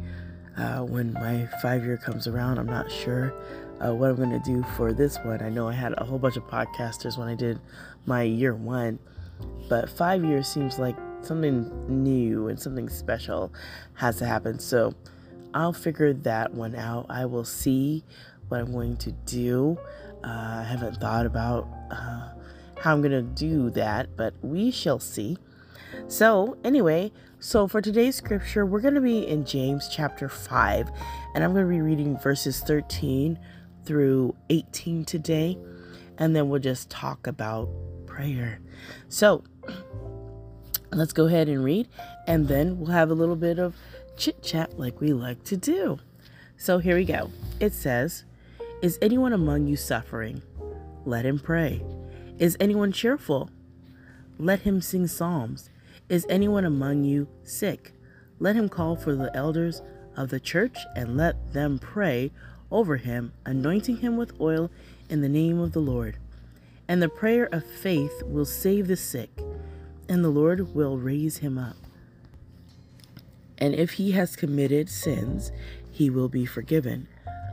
uh, 0.57 0.79
when 0.79 1.13
my 1.13 1.47
five 1.61 1.83
year 1.83 1.97
comes 1.97 2.27
around. 2.27 2.57
I'm 2.57 2.65
not 2.65 2.91
sure 2.91 3.33
uh, 3.83 3.93
what 3.93 4.09
I'm 4.09 4.15
going 4.15 4.29
to 4.29 4.39
do 4.39 4.63
for 4.75 4.93
this 4.93 5.17
one. 5.19 5.41
I 5.41 5.49
know 5.49 5.67
I 5.67 5.73
had 5.73 5.93
a 5.97 6.05
whole 6.05 6.19
bunch 6.19 6.37
of 6.37 6.43
podcasters 6.43 7.17
when 7.17 7.27
I 7.27 7.35
did 7.35 7.59
my 8.05 8.23
year 8.23 8.55
one, 8.55 8.99
but 9.69 9.89
five 9.89 10.23
years 10.23 10.47
seems 10.47 10.79
like 10.79 10.95
something 11.25 11.69
new 11.87 12.47
and 12.47 12.59
something 12.59 12.89
special 12.89 13.53
has 13.95 14.17
to 14.17 14.25
happen. 14.25 14.59
So 14.59 14.93
I'll 15.53 15.73
figure 15.73 16.13
that 16.13 16.53
one 16.53 16.75
out. 16.75 17.05
I 17.09 17.25
will 17.25 17.45
see 17.45 18.03
what 18.47 18.59
I'm 18.59 18.71
going 18.71 18.97
to 18.97 19.11
do. 19.11 19.77
Uh, 20.23 20.59
I 20.61 20.63
haven't 20.63 20.97
thought 20.97 21.25
about 21.25 21.67
uh, 21.91 22.29
how 22.79 22.93
I'm 22.93 23.01
going 23.01 23.11
to 23.11 23.21
do 23.21 23.69
that, 23.71 24.15
but 24.17 24.33
we 24.41 24.71
shall 24.71 24.99
see. 24.99 25.37
So, 26.07 26.57
anyway, 26.63 27.11
so 27.39 27.67
for 27.67 27.81
today's 27.81 28.15
scripture, 28.15 28.65
we're 28.65 28.81
going 28.81 28.95
to 28.95 29.01
be 29.01 29.25
in 29.25 29.45
James 29.45 29.87
chapter 29.87 30.27
5, 30.27 30.89
and 31.33 31.43
I'm 31.43 31.53
going 31.53 31.65
to 31.65 31.69
be 31.69 31.81
reading 31.81 32.17
verses 32.17 32.59
13 32.61 33.39
through 33.85 34.35
18 34.49 35.05
today, 35.05 35.57
and 36.17 36.35
then 36.35 36.49
we'll 36.49 36.59
just 36.59 36.89
talk 36.89 37.27
about 37.27 37.69
prayer. 38.05 38.59
So, 39.09 39.43
let's 40.91 41.13
go 41.13 41.25
ahead 41.25 41.49
and 41.49 41.63
read, 41.63 41.87
and 42.27 42.47
then 42.47 42.79
we'll 42.79 42.91
have 42.91 43.09
a 43.09 43.15
little 43.15 43.35
bit 43.35 43.59
of 43.59 43.75
chit 44.17 44.41
chat 44.41 44.79
like 44.79 45.01
we 45.01 45.13
like 45.13 45.43
to 45.45 45.57
do. 45.57 45.99
So, 46.57 46.79
here 46.79 46.95
we 46.95 47.05
go. 47.05 47.31
It 47.59 47.73
says, 47.73 48.23
Is 48.81 48.97
anyone 49.01 49.33
among 49.33 49.67
you 49.67 49.75
suffering? 49.75 50.41
Let 51.05 51.25
him 51.25 51.39
pray. 51.39 51.83
Is 52.39 52.57
anyone 52.59 52.91
cheerful? 52.91 53.49
Let 54.37 54.61
him 54.61 54.81
sing 54.81 55.07
psalms. 55.07 55.69
Is 56.09 56.25
anyone 56.29 56.65
among 56.65 57.03
you 57.03 57.27
sick? 57.43 57.93
Let 58.39 58.55
him 58.55 58.69
call 58.69 58.95
for 58.95 59.15
the 59.15 59.35
elders 59.35 59.81
of 60.17 60.29
the 60.29 60.39
church 60.39 60.77
and 60.95 61.17
let 61.17 61.53
them 61.53 61.79
pray 61.79 62.31
over 62.71 62.97
him, 62.97 63.31
anointing 63.45 63.97
him 63.97 64.17
with 64.17 64.39
oil 64.39 64.69
in 65.09 65.21
the 65.21 65.29
name 65.29 65.59
of 65.59 65.71
the 65.71 65.79
Lord. 65.79 66.17
And 66.87 67.01
the 67.01 67.09
prayer 67.09 67.45
of 67.51 67.65
faith 67.65 68.21
will 68.23 68.45
save 68.45 68.87
the 68.87 68.97
sick, 68.97 69.29
and 70.07 70.23
the 70.23 70.29
Lord 70.29 70.75
will 70.75 70.97
raise 70.97 71.37
him 71.37 71.57
up. 71.57 71.77
And 73.57 73.73
if 73.73 73.93
he 73.93 74.11
has 74.11 74.35
committed 74.35 74.89
sins, 74.89 75.51
he 75.91 76.09
will 76.09 76.29
be 76.29 76.45
forgiven. 76.45 77.07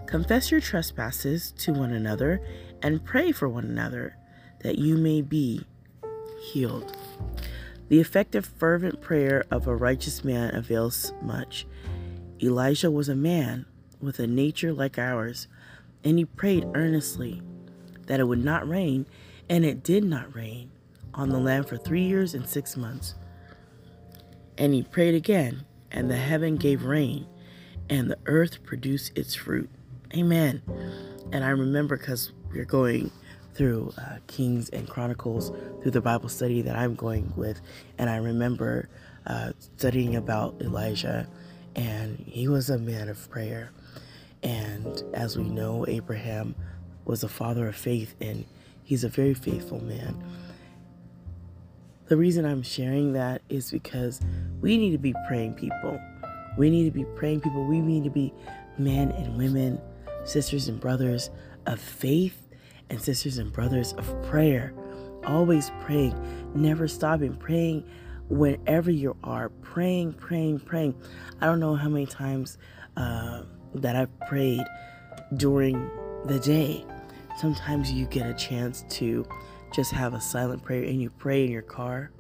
Confess 0.07 0.51
your 0.51 0.61
trespasses 0.61 1.53
to 1.59 1.73
one 1.73 1.93
another 1.93 2.41
and 2.83 3.05
pray 3.05 3.33
for 3.33 3.49
one 3.49 3.65
another 3.65 4.17
that 4.61 4.79
you 4.79 4.97
may 4.97 5.23
be 5.23 5.65
healed. 6.41 6.97
The 7.89 8.01
effective, 8.01 8.47
fervent 8.47 9.01
prayer 9.01 9.45
of 9.51 9.67
a 9.67 9.77
righteous 9.77 10.25
man 10.25 10.55
avails 10.55 11.13
much. 11.23 11.67
Elijah 12.43 12.91
was 12.91 13.09
a 13.09 13.15
man 13.15 13.67
with 14.01 14.19
a 14.19 14.27
nature 14.27 14.73
like 14.73 14.99
ours, 14.99 15.47
and 16.03 16.19
he 16.19 16.25
prayed 16.25 16.67
earnestly 16.75 17.43
that 18.07 18.19
it 18.19 18.25
would 18.25 18.45
not 18.45 18.69
rain, 18.69 19.07
and 19.49 19.65
it 19.65 19.85
did 19.85 20.03
not 20.03 20.35
rain 20.35 20.72
on 21.15 21.29
the 21.29 21.39
land 21.39 21.69
for 21.69 21.77
three 21.77 22.03
years 22.03 22.35
and 22.35 22.49
six 22.49 22.77
months. 22.77 23.15
And 24.59 24.75
he 24.75 24.83
prayed 24.83 25.15
again, 25.15 25.65
and 25.91 26.11
the 26.11 26.17
heaven 26.17 26.57
gave 26.57 26.85
rain, 26.85 27.27
and 27.89 28.11
the 28.11 28.19
earth 28.27 28.63
produced 28.65 29.17
its 29.17 29.35
fruit. 29.35 29.71
Amen. 30.15 30.63
And 31.33 31.45
I 31.45 31.51
remember 31.51 31.97
because 31.97 32.33
we're 32.53 32.65
going 32.65 33.11
through 33.55 33.93
uh, 33.99 34.17
Kings 34.27 34.69
and 34.71 34.89
Chronicles 34.89 35.51
through 35.83 35.91
the 35.91 36.01
Bible 36.01 36.29
study 36.29 36.63
that 36.63 36.77
I'm 36.77 36.95
going 36.95 37.33
with, 37.37 37.61
and 37.99 38.09
I 38.09 38.17
remember 38.17 38.89
uh, 39.27 39.53
studying 39.77 40.17
about 40.17 40.61
Elijah, 40.61 41.29
and 41.75 42.19
he 42.19 42.49
was 42.49 42.71
a 42.71 42.79
man 42.79 43.09
of 43.09 43.31
prayer. 43.31 43.71
And 44.43 45.03
as 45.15 45.37
we 45.37 45.45
know, 45.45 45.87
Abraham 45.87 46.55
was 47.05 47.23
a 47.23 47.29
father 47.29 47.69
of 47.69 47.77
faith, 47.77 48.15
and 48.21 48.45
he's 48.83 49.05
a 49.05 49.09
very 49.09 49.35
faithful 49.35 49.83
man. 49.83 50.23
The 52.07 52.17
reason 52.17 52.45
I'm 52.45 52.63
sharing 52.63 53.13
that 53.13 53.43
is 53.49 53.71
because 53.71 54.21
we 54.61 54.77
need 54.77 54.91
to 54.91 54.99
be 54.99 55.15
praying 55.27 55.55
people. 55.55 56.01
We 56.59 56.69
need 56.69 56.85
to 56.85 56.91
be 56.91 57.05
praying 57.17 57.41
people. 57.41 57.65
We 57.65 57.81
need 57.81 58.05
to 58.05 58.11
be 58.11 58.35
men 58.79 59.13
and 59.13 59.37
women, 59.37 59.81
sisters 60.25 60.69
and 60.69 60.81
brothers 60.81 61.31
of 61.67 61.81
faith 61.81 62.49
and 62.91 63.01
sisters 63.01 63.39
and 63.39 63.53
brothers 63.53 63.93
of 63.95 64.23
prayer. 64.23 64.75
Always 65.25 65.71
praying, 65.81 66.15
never 66.55 66.89
stopping, 66.89 67.37
praying 67.37 67.85
whenever 68.29 68.91
you 68.91 69.17
are, 69.23 69.49
praying, 69.49 70.15
praying, 70.15 70.61
praying. 70.61 70.95
I 71.41 71.47
don't 71.47 71.61
know 71.61 71.77
how 71.77 71.89
many 71.89 72.07
times 72.07 72.59
uh, 72.97 73.43
that 73.75 73.97
I've 73.97 74.21
prayed 74.21 74.65
during 75.37 75.91
the 76.27 76.39
day. 76.41 76.85
Sometimes 77.39 77.93
you 77.93 78.07
get 78.07 78.27
a 78.27 78.35
chance 78.35 78.85
to 78.91 79.27
just 79.73 79.93
have 79.93 80.15
a 80.15 80.21
silent 80.21 80.63
prayer 80.63 80.85
and 80.85 81.01
you 81.01 81.11
pray 81.11 81.45
in 81.45 81.51
your 81.51 81.63
car. 81.63 82.11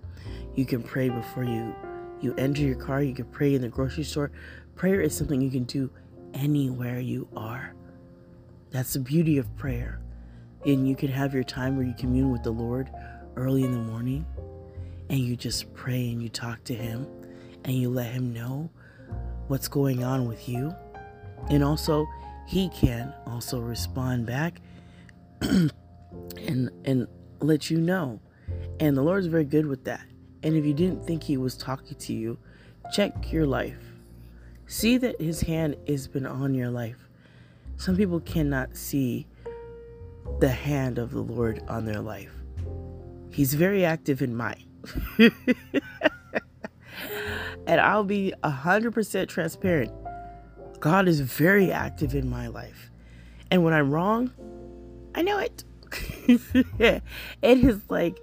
You 0.54 0.64
can 0.64 0.82
pray 0.82 1.08
before 1.08 1.44
you 1.44 1.74
you 2.20 2.34
enter 2.38 2.62
your 2.62 2.76
car, 2.76 3.02
you 3.02 3.14
can 3.14 3.24
pray 3.26 3.54
in 3.54 3.62
the 3.62 3.68
grocery 3.68 4.04
store. 4.04 4.30
Prayer 4.76 5.00
is 5.00 5.16
something 5.16 5.40
you 5.40 5.50
can 5.50 5.64
do 5.64 5.90
anywhere 6.34 7.00
you 7.00 7.28
are. 7.36 7.74
That's 8.70 8.92
the 8.92 9.00
beauty 9.00 9.38
of 9.38 9.56
prayer. 9.56 10.00
And 10.64 10.88
you 10.88 10.94
can 10.94 11.08
have 11.08 11.34
your 11.34 11.42
time 11.42 11.76
where 11.76 11.84
you 11.84 11.94
commune 11.94 12.30
with 12.30 12.44
the 12.44 12.52
Lord 12.52 12.90
early 13.34 13.64
in 13.64 13.72
the 13.72 13.78
morning 13.78 14.24
and 15.10 15.18
you 15.18 15.36
just 15.36 15.74
pray 15.74 16.10
and 16.10 16.22
you 16.22 16.28
talk 16.28 16.62
to 16.64 16.74
Him 16.74 17.06
and 17.64 17.74
you 17.74 17.90
let 17.90 18.12
Him 18.12 18.32
know 18.32 18.70
what's 19.48 19.68
going 19.68 20.04
on 20.04 20.28
with 20.28 20.48
you. 20.48 20.72
And 21.50 21.64
also, 21.64 22.06
He 22.46 22.68
can 22.68 23.12
also 23.26 23.58
respond 23.60 24.26
back 24.26 24.60
and, 25.40 25.70
and 26.84 27.08
let 27.42 27.70
you 27.70 27.78
know. 27.78 28.20
And 28.80 28.96
the 28.96 29.02
Lord's 29.02 29.26
very 29.26 29.44
good 29.44 29.66
with 29.66 29.84
that. 29.84 30.04
And 30.42 30.56
if 30.56 30.64
you 30.64 30.74
didn't 30.74 31.04
think 31.04 31.22
He 31.22 31.36
was 31.36 31.56
talking 31.56 31.96
to 31.96 32.12
you, 32.12 32.38
check 32.92 33.32
your 33.32 33.46
life. 33.46 33.78
See 34.66 34.98
that 34.98 35.20
His 35.20 35.42
hand 35.42 35.76
has 35.86 36.08
been 36.08 36.26
on 36.26 36.54
your 36.54 36.70
life. 36.70 37.08
Some 37.76 37.96
people 37.96 38.20
cannot 38.20 38.76
see 38.76 39.26
the 40.40 40.50
hand 40.50 40.98
of 40.98 41.12
the 41.12 41.22
Lord 41.22 41.62
on 41.68 41.84
their 41.84 42.00
life. 42.00 42.32
He's 43.30 43.54
very 43.54 43.84
active 43.84 44.22
in 44.22 44.36
mine. 44.36 44.66
and 45.18 45.32
I'll 47.80 48.04
be 48.04 48.32
100% 48.42 49.28
transparent. 49.28 49.92
God 50.80 51.08
is 51.08 51.20
very 51.20 51.70
active 51.70 52.14
in 52.14 52.28
my 52.28 52.48
life. 52.48 52.90
And 53.50 53.64
when 53.64 53.72
I'm 53.72 53.90
wrong, 53.90 54.32
I 55.14 55.22
know 55.22 55.38
it. 55.38 55.64
it 56.28 57.02
is 57.42 57.80
like, 57.88 58.18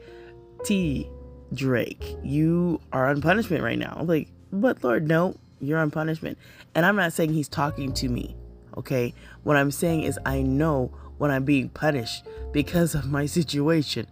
T. 0.63 1.09
Drake, 1.53 2.15
you 2.23 2.79
are 2.93 3.07
on 3.07 3.21
punishment 3.21 3.63
right 3.63 3.79
now. 3.79 4.01
Like, 4.03 4.29
but 4.51 4.83
Lord, 4.83 5.07
no, 5.07 5.35
you're 5.59 5.79
on 5.79 5.91
punishment. 5.91 6.37
And 6.75 6.85
I'm 6.85 6.95
not 6.95 7.13
saying 7.13 7.33
he's 7.33 7.47
talking 7.47 7.93
to 7.93 8.09
me, 8.09 8.35
okay? 8.77 9.13
What 9.43 9.57
I'm 9.57 9.71
saying 9.71 10.03
is, 10.03 10.19
I 10.25 10.41
know 10.41 10.93
when 11.17 11.31
I'm 11.31 11.45
being 11.45 11.69
punished 11.69 12.25
because 12.51 12.95
of 12.95 13.05
my 13.05 13.25
situation. 13.25 14.07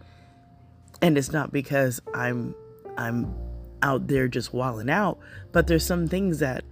And 1.02 1.17
it's 1.17 1.32
not 1.32 1.52
because 1.52 2.02
I'm 2.13 2.56
I'm 2.98 3.34
out 3.84 4.08
there 4.08 4.28
just 4.28 4.54
walling 4.54 4.89
out, 4.89 5.20
but 5.52 5.67
there's 5.67 5.86
some 5.86 6.08
things 6.08 6.39
that 6.39 6.63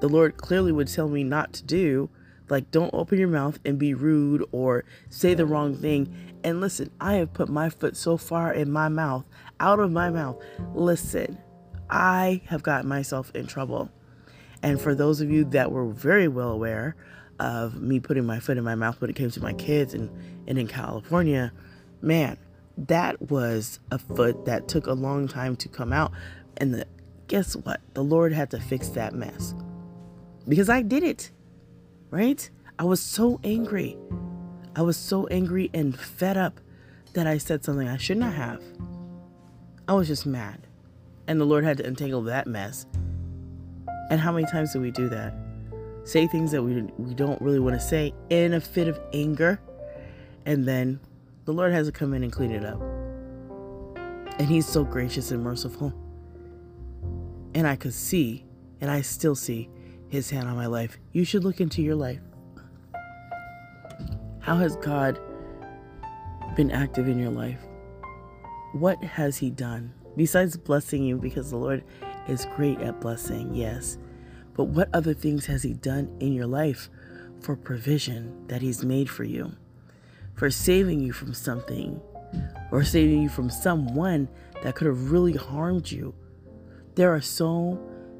the 0.00 0.08
Lord 0.08 0.36
clearly 0.36 0.70
would 0.70 0.88
tell 0.88 1.08
me 1.08 1.24
not 1.24 1.52
to 1.54 1.64
do, 1.64 2.08
like 2.48 2.70
don't 2.70 2.92
open 2.92 3.18
your 3.18 3.28
mouth 3.28 3.58
and 3.64 3.78
be 3.78 3.94
rude 3.94 4.44
or 4.52 4.84
say 5.08 5.34
the 5.34 5.46
wrong 5.46 5.76
thing. 5.76 6.14
And 6.44 6.60
listen, 6.60 6.90
I 7.00 7.14
have 7.14 7.32
put 7.32 7.48
my 7.48 7.70
foot 7.70 7.96
so 7.96 8.16
far 8.16 8.52
in 8.52 8.70
my 8.70 8.88
mouth, 8.88 9.24
out 9.58 9.80
of 9.80 9.90
my 9.90 10.10
mouth. 10.10 10.40
Listen, 10.74 11.38
I 11.90 12.42
have 12.46 12.62
gotten 12.62 12.88
myself 12.88 13.30
in 13.34 13.46
trouble. 13.46 13.90
And 14.62 14.80
for 14.80 14.94
those 14.94 15.20
of 15.20 15.30
you 15.30 15.44
that 15.46 15.70
were 15.70 15.86
very 15.86 16.28
well 16.28 16.50
aware 16.50 16.96
of 17.38 17.80
me 17.80 18.00
putting 18.00 18.24
my 18.24 18.40
foot 18.40 18.56
in 18.56 18.64
my 18.64 18.74
mouth 18.74 19.00
when 19.00 19.10
it 19.10 19.16
came 19.16 19.30
to 19.30 19.42
my 19.42 19.52
kids 19.52 19.94
and, 19.94 20.10
and 20.46 20.58
in 20.58 20.66
California, 20.66 21.52
man, 22.00 22.38
that 22.78 23.20
was 23.30 23.80
a 23.90 23.98
foot 23.98 24.44
that 24.46 24.68
took 24.68 24.86
a 24.86 24.92
long 24.92 25.28
time 25.28 25.56
to 25.56 25.68
come 25.68 25.92
out. 25.92 26.12
And 26.56 26.74
the, 26.74 26.86
guess 27.28 27.56
what? 27.56 27.80
The 27.94 28.04
Lord 28.04 28.32
had 28.32 28.50
to 28.52 28.60
fix 28.60 28.88
that 28.90 29.14
mess 29.14 29.54
because 30.48 30.68
I 30.68 30.82
did 30.82 31.02
it, 31.02 31.30
right? 32.10 32.48
I 32.78 32.84
was 32.84 33.00
so 33.00 33.40
angry. 33.44 33.96
I 34.74 34.82
was 34.82 34.96
so 34.96 35.26
angry 35.28 35.70
and 35.72 35.98
fed 35.98 36.36
up 36.36 36.60
that 37.14 37.26
I 37.26 37.38
said 37.38 37.64
something 37.64 37.88
I 37.88 37.96
should 37.96 38.18
not 38.18 38.34
have. 38.34 38.62
I 39.88 39.94
was 39.94 40.08
just 40.08 40.26
mad. 40.26 40.66
And 41.26 41.40
the 41.40 41.44
Lord 41.44 41.64
had 41.64 41.78
to 41.78 41.86
untangle 41.86 42.22
that 42.22 42.46
mess. 42.46 42.86
And 44.10 44.20
how 44.20 44.32
many 44.32 44.46
times 44.46 44.72
do 44.72 44.80
we 44.80 44.90
do 44.90 45.08
that? 45.08 45.34
Say 46.04 46.26
things 46.26 46.52
that 46.52 46.62
we, 46.62 46.82
we 46.98 47.14
don't 47.14 47.40
really 47.40 47.58
want 47.58 47.74
to 47.74 47.80
say 47.80 48.14
in 48.30 48.54
a 48.54 48.60
fit 48.60 48.86
of 48.86 49.00
anger. 49.12 49.60
And 50.44 50.64
then 50.64 51.00
the 51.46 51.52
Lord 51.52 51.72
has 51.72 51.86
to 51.86 51.92
come 51.92 52.14
in 52.14 52.22
and 52.22 52.32
clean 52.32 52.52
it 52.52 52.64
up. 52.64 52.80
And 54.38 54.46
He's 54.46 54.66
so 54.66 54.84
gracious 54.84 55.30
and 55.30 55.42
merciful. 55.42 55.92
And 57.54 57.66
I 57.66 57.74
could 57.74 57.94
see, 57.94 58.44
and 58.80 58.90
I 58.90 59.00
still 59.00 59.34
see, 59.34 59.68
his 60.08 60.30
hand 60.30 60.48
on 60.48 60.56
my 60.56 60.66
life. 60.66 60.98
You 61.12 61.24
should 61.24 61.44
look 61.44 61.60
into 61.60 61.82
your 61.82 61.94
life. 61.94 62.20
How 64.40 64.56
has 64.56 64.76
God 64.76 65.18
been 66.54 66.70
active 66.70 67.08
in 67.08 67.18
your 67.18 67.30
life? 67.30 67.60
What 68.72 69.02
has 69.02 69.36
he 69.38 69.50
done? 69.50 69.92
Besides 70.16 70.56
blessing 70.56 71.02
you, 71.02 71.18
because 71.18 71.50
the 71.50 71.56
Lord 71.56 71.84
is 72.28 72.46
great 72.56 72.80
at 72.80 73.00
blessing, 73.00 73.54
yes. 73.54 73.98
But 74.54 74.64
what 74.64 74.88
other 74.94 75.14
things 75.14 75.46
has 75.46 75.62
he 75.62 75.74
done 75.74 76.16
in 76.20 76.32
your 76.32 76.46
life 76.46 76.88
for 77.40 77.56
provision 77.56 78.46
that 78.48 78.62
he's 78.62 78.84
made 78.84 79.10
for 79.10 79.24
you? 79.24 79.52
For 80.34 80.50
saving 80.50 81.00
you 81.00 81.12
from 81.12 81.34
something 81.34 82.00
or 82.70 82.84
saving 82.84 83.22
you 83.22 83.28
from 83.28 83.50
someone 83.50 84.28
that 84.62 84.74
could 84.74 84.86
have 84.86 85.10
really 85.10 85.34
harmed 85.34 85.90
you. 85.90 86.14
There 86.94 87.14
are 87.14 87.20
so 87.20 87.78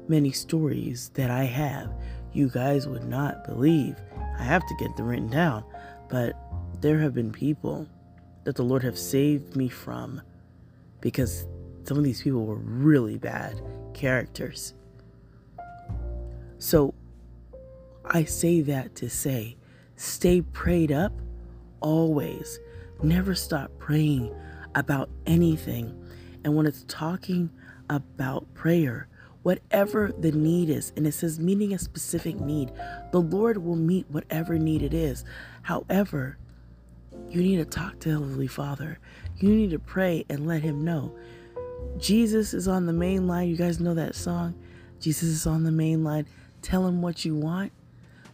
many 0.09 0.31
stories 0.31 1.09
that 1.15 1.29
I 1.29 1.43
have 1.43 1.91
you 2.37 2.49
guys 2.49 2.87
would 2.87 3.03
not 3.03 3.43
believe. 3.45 3.95
I 4.39 4.43
have 4.43 4.65
to 4.67 4.75
get 4.75 4.95
them 4.95 5.07
written 5.07 5.29
down, 5.29 5.63
but 6.07 6.35
there 6.81 6.99
have 6.99 7.15
been 7.15 7.31
people 7.31 7.87
that 8.43 8.55
the 8.55 8.63
Lord 8.63 8.83
have 8.83 8.97
saved 8.97 9.55
me 9.55 9.69
from 9.69 10.21
because 11.01 11.47
some 11.83 11.97
of 11.97 12.03
these 12.03 12.21
people 12.21 12.45
were 12.45 12.55
really 12.55 13.17
bad 13.17 13.59
characters. 13.93 14.75
So 16.59 16.93
I 18.05 18.23
say 18.23 18.61
that 18.61 18.95
to 18.97 19.09
say, 19.09 19.57
stay 19.95 20.41
prayed 20.41 20.91
up 20.91 21.13
always. 21.81 22.59
Never 23.01 23.33
stop 23.33 23.71
praying 23.79 24.33
about 24.75 25.09
anything. 25.25 25.99
And 26.43 26.55
when 26.55 26.67
it's 26.67 26.85
talking 26.87 27.49
about 27.89 28.53
prayer, 28.53 29.07
whatever 29.47 30.11
the 30.19 30.33
need 30.33 30.69
is, 30.69 30.91
and 30.97 31.07
it 31.07 31.13
says 31.13 31.39
meeting 31.39 31.73
a 31.73 31.79
specific 31.79 32.37
need, 32.37 32.69
the 33.13 33.21
Lord 33.21 33.57
will 33.57 33.77
meet 33.77 34.05
whatever 34.09 34.59
need 34.59 34.81
it 34.81 34.93
is. 34.93 35.23
However, 35.61 36.37
you 37.29 37.41
need 37.41 37.55
to 37.55 37.63
talk 37.63 37.97
to 37.99 38.09
Heavenly 38.09 38.47
Father. 38.47 38.99
You 39.37 39.47
need 39.55 39.69
to 39.69 39.79
pray 39.79 40.25
and 40.27 40.45
let 40.45 40.63
Him 40.63 40.83
know. 40.83 41.15
Jesus 41.97 42.53
is 42.53 42.67
on 42.67 42.87
the 42.87 42.91
main 42.91 43.25
line. 43.25 43.47
You 43.47 43.55
guys 43.55 43.79
know 43.79 43.93
that 43.93 44.15
song? 44.15 44.53
Jesus 44.99 45.29
is 45.29 45.47
on 45.47 45.63
the 45.63 45.71
main 45.71 46.03
line. 46.03 46.27
Tell 46.61 46.85
Him 46.85 47.01
what 47.01 47.23
you 47.23 47.33
want. 47.33 47.71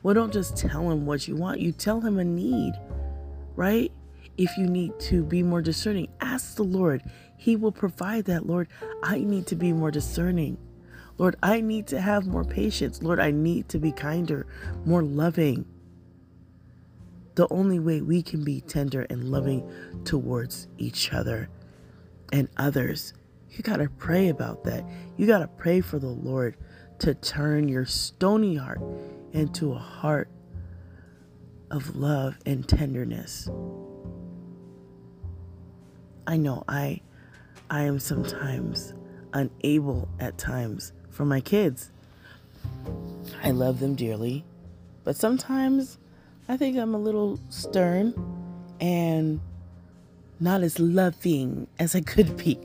Well, 0.01 0.15
don't 0.15 0.33
just 0.33 0.57
tell 0.57 0.89
Him 0.89 1.05
what 1.05 1.27
you 1.27 1.35
want, 1.35 1.59
you 1.59 1.73
tell 1.73 2.01
Him 2.01 2.17
a 2.17 2.23
need, 2.23 2.73
right? 3.55 3.91
If 4.35 4.57
you 4.57 4.65
need 4.65 4.99
to 5.01 5.23
be 5.23 5.43
more 5.43 5.61
discerning, 5.61 6.07
ask 6.21 6.55
the 6.55 6.63
Lord. 6.63 7.03
He 7.37 7.55
will 7.55 7.71
provide 7.71 8.25
that, 8.25 8.47
Lord. 8.47 8.67
I 9.03 9.19
need 9.19 9.45
to 9.47 9.55
be 9.55 9.73
more 9.73 9.91
discerning. 9.91 10.57
Lord, 11.17 11.35
I 11.43 11.61
need 11.61 11.87
to 11.87 12.01
have 12.01 12.25
more 12.25 12.43
patience. 12.43 13.01
Lord, 13.01 13.19
I 13.19 13.31
need 13.31 13.69
to 13.69 13.79
be 13.79 13.91
kinder, 13.91 14.47
more 14.85 15.03
loving. 15.03 15.65
The 17.35 17.47
only 17.49 17.79
way 17.79 18.01
we 18.01 18.21
can 18.21 18.43
be 18.43 18.61
tender 18.61 19.05
and 19.09 19.31
loving 19.31 19.69
towards 20.05 20.67
each 20.77 21.13
other 21.13 21.49
and 22.31 22.49
others, 22.57 23.13
you 23.51 23.61
got 23.63 23.77
to 23.77 23.89
pray 23.89 24.29
about 24.29 24.63
that. 24.63 24.83
You 25.17 25.27
got 25.27 25.39
to 25.39 25.47
pray 25.47 25.81
for 25.81 25.99
the 25.99 26.07
Lord 26.07 26.57
to 26.99 27.13
turn 27.13 27.67
your 27.67 27.85
stony 27.85 28.55
heart 28.55 28.81
into 29.33 29.73
a 29.73 29.77
heart 29.77 30.29
of 31.69 31.95
love 31.95 32.37
and 32.45 32.67
tenderness. 32.67 33.49
I 36.25 36.37
know 36.37 36.63
I 36.67 37.01
I 37.69 37.83
am 37.83 37.99
sometimes 37.99 38.93
unable 39.33 40.07
at 40.19 40.37
times 40.37 40.93
for 41.13 41.25
my 41.25 41.39
kids. 41.39 41.91
I 43.43 43.51
love 43.51 43.79
them 43.79 43.95
dearly, 43.95 44.43
but 45.03 45.15
sometimes 45.15 45.97
I 46.49 46.57
think 46.57 46.77
I'm 46.77 46.93
a 46.93 46.99
little 46.99 47.39
stern 47.49 48.13
and 48.81 49.39
not 50.39 50.61
as 50.61 50.79
loving 50.79 51.67
as 51.79 51.95
I 51.95 52.01
could 52.01 52.35
be. 52.37 52.59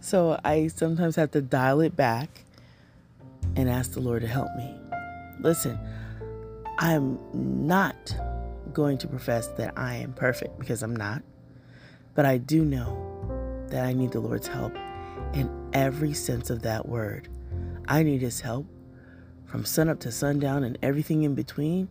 So 0.00 0.38
I 0.44 0.68
sometimes 0.68 1.16
have 1.16 1.32
to 1.32 1.42
dial 1.42 1.80
it 1.80 1.96
back 1.96 2.44
and 3.56 3.68
ask 3.68 3.92
the 3.92 4.00
Lord 4.00 4.22
to 4.22 4.28
help 4.28 4.54
me. 4.56 4.72
Listen, 5.40 5.78
I'm 6.78 7.18
not 7.32 8.14
going 8.72 8.98
to 8.98 9.08
profess 9.08 9.48
that 9.48 9.72
I 9.76 9.96
am 9.96 10.12
perfect 10.12 10.58
because 10.58 10.82
I'm 10.82 10.94
not. 10.94 11.22
But 12.14 12.26
I 12.26 12.38
do 12.38 12.64
know 12.64 13.66
that 13.68 13.84
I 13.84 13.92
need 13.92 14.12
the 14.12 14.20
Lord's 14.20 14.46
help 14.46 14.74
in 15.32 15.50
every 15.72 16.14
sense 16.14 16.50
of 16.50 16.62
that 16.62 16.88
word. 16.88 17.28
I 17.88 18.02
need 18.02 18.22
His 18.22 18.40
help 18.40 18.66
from 19.44 19.64
sunup 19.64 20.00
to 20.00 20.12
sundown 20.12 20.64
and 20.64 20.78
everything 20.82 21.22
in 21.22 21.34
between. 21.34 21.88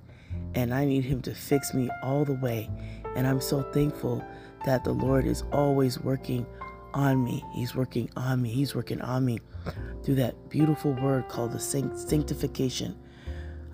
And 0.54 0.74
I 0.74 0.86
need 0.86 1.06
Him 1.06 1.22
to 1.24 1.34
fix 1.34 1.74
me 1.74 1.90
all 2.04 2.26
the 2.26 2.34
way. 2.34 2.70
And 3.16 3.26
I'm 3.26 3.42
so 3.42 3.62
thankful 3.72 4.24
that 4.66 4.84
the 4.84 4.92
Lord 4.92 5.26
is 5.26 5.44
always 5.52 6.00
working 6.00 6.46
on 6.94 7.24
me. 7.24 7.44
He's 7.54 7.76
working 7.76 8.10
on 8.16 8.42
me. 8.42 8.50
He's 8.50 8.76
working 8.76 9.02
on 9.02 9.26
me 9.26 9.40
through 10.04 10.16
that 10.16 10.50
beautiful 10.50 10.94
word 10.94 11.28
called 11.28 11.52
the 11.52 11.60
sanctification. 11.60 12.98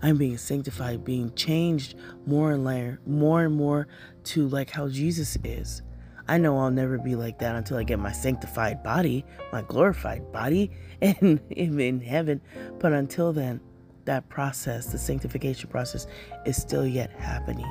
I'm 0.04 0.18
being 0.18 0.38
sanctified, 0.38 1.06
being 1.06 1.34
changed 1.36 1.96
more 2.26 2.52
and 2.52 2.64
more, 2.64 3.00
more 3.06 3.44
and 3.44 3.56
more 3.56 3.88
to 4.26 4.48
like 4.48 4.72
how 4.72 4.88
Jesus 4.88 5.38
is. 5.44 5.84
I 6.32 6.38
know 6.38 6.58
I'll 6.58 6.72
never 6.72 6.98
be 6.98 7.16
like 7.16 7.40
that 7.40 7.58
until 7.58 7.76
I 7.76 7.84
get 7.84 8.00
my 8.00 8.14
sanctified 8.14 8.82
body, 8.82 9.26
my 9.52 9.64
glorified 9.64 10.32
body, 10.32 10.72
and 11.02 11.42
in 11.50 12.00
heaven. 12.00 12.40
But 12.80 12.94
until 12.94 13.34
then, 13.34 13.60
that 14.06 14.30
process, 14.30 14.86
the 14.86 14.98
sanctification 14.98 15.70
process, 15.70 16.08
is 16.46 16.56
still 16.56 16.88
yet 16.88 17.12
happening. 17.12 17.70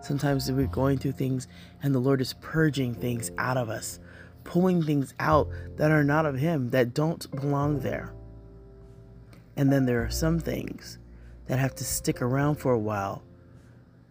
Sometimes 0.00 0.50
we're 0.50 0.66
going 0.66 0.98
through 0.98 1.12
things 1.12 1.46
and 1.80 1.94
the 1.94 2.00
Lord 2.00 2.20
is 2.20 2.34
purging 2.40 2.92
things 2.92 3.30
out 3.38 3.56
of 3.56 3.68
us, 3.68 4.00
pulling 4.42 4.82
things 4.82 5.14
out 5.20 5.48
that 5.76 5.92
are 5.92 6.02
not 6.02 6.26
of 6.26 6.36
Him, 6.36 6.70
that 6.70 6.92
don't 6.92 7.30
belong 7.30 7.78
there. 7.78 8.14
And 9.56 9.70
then 9.72 9.86
there 9.86 10.04
are 10.04 10.10
some 10.10 10.40
things 10.40 10.98
that 11.46 11.60
have 11.60 11.76
to 11.76 11.84
stick 11.84 12.20
around 12.20 12.56
for 12.56 12.72
a 12.72 12.78
while 12.80 13.22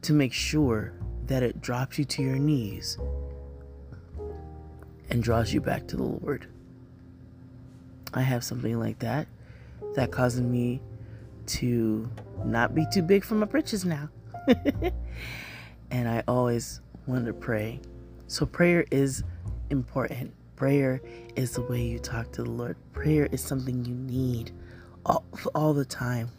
to 0.04 0.14
make 0.14 0.32
sure 0.32 0.94
that 1.28 1.44
it 1.44 1.62
drops 1.62 2.00
you 2.00 2.06
to 2.06 2.24
your 2.24 2.38
knees 2.38 2.98
and 5.10 5.22
draws 5.22 5.54
you 5.54 5.62
back 5.62 5.88
to 5.88 5.98
the 5.98 6.04
Lord. 6.04 6.48
I 8.14 8.22
have 8.22 8.44
something 8.44 8.80
like 8.80 9.00
that 9.00 9.28
that 9.96 10.12
causes 10.12 10.42
me 10.42 10.82
to 11.48 12.10
not 12.46 12.76
be 12.76 12.86
too 12.92 13.02
big 13.02 13.24
for 13.24 13.36
my 13.36 13.46
britches 13.46 13.86
now. 13.86 14.10
and 15.92 16.08
I 16.08 16.24
always 16.28 16.82
want 17.06 17.26
to 17.26 17.34
pray. 17.34 17.80
So 18.28 18.46
prayer 18.46 18.86
is 18.92 19.24
important. 19.70 20.34
Prayer 20.56 21.02
is 21.36 21.52
the 21.52 21.62
way 21.62 21.82
you 21.82 22.00
talk 22.00 22.32
to 22.34 22.44
the 22.44 22.50
Lord. 22.50 22.76
Prayer 22.94 23.28
is 23.32 23.42
something 23.42 23.86
you 23.86 23.94
need 23.94 24.52
all, 25.06 25.24
all 25.54 25.74
the 25.74 25.86
time. 25.86 26.30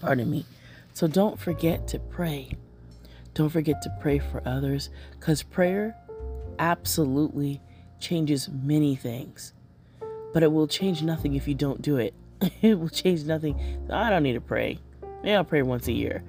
Pardon 0.00 0.30
me. 0.30 0.46
So 0.92 1.06
don't 1.06 1.38
forget 1.38 1.86
to 1.88 1.98
pray. 1.98 2.50
Don't 3.34 3.50
forget 3.50 3.82
to 3.82 3.90
pray 4.00 4.18
for 4.18 4.42
others 4.46 4.90
because 5.12 5.42
prayer 5.42 5.96
absolutely 6.58 7.60
changes 8.00 8.48
many 8.48 8.94
things. 8.96 9.52
But 10.32 10.42
it 10.42 10.52
will 10.52 10.66
change 10.66 11.02
nothing 11.02 11.34
if 11.34 11.46
you 11.46 11.54
don't 11.54 11.82
do 11.82 11.96
it. 11.96 12.14
it 12.62 12.78
will 12.78 12.88
change 12.88 13.24
nothing. 13.24 13.86
I 13.90 14.10
don't 14.10 14.22
need 14.22 14.34
to 14.34 14.40
pray. 14.40 14.78
Maybe 15.22 15.34
I'll 15.34 15.44
pray 15.44 15.62
once 15.62 15.88
a 15.88 15.92
year. 15.92 16.22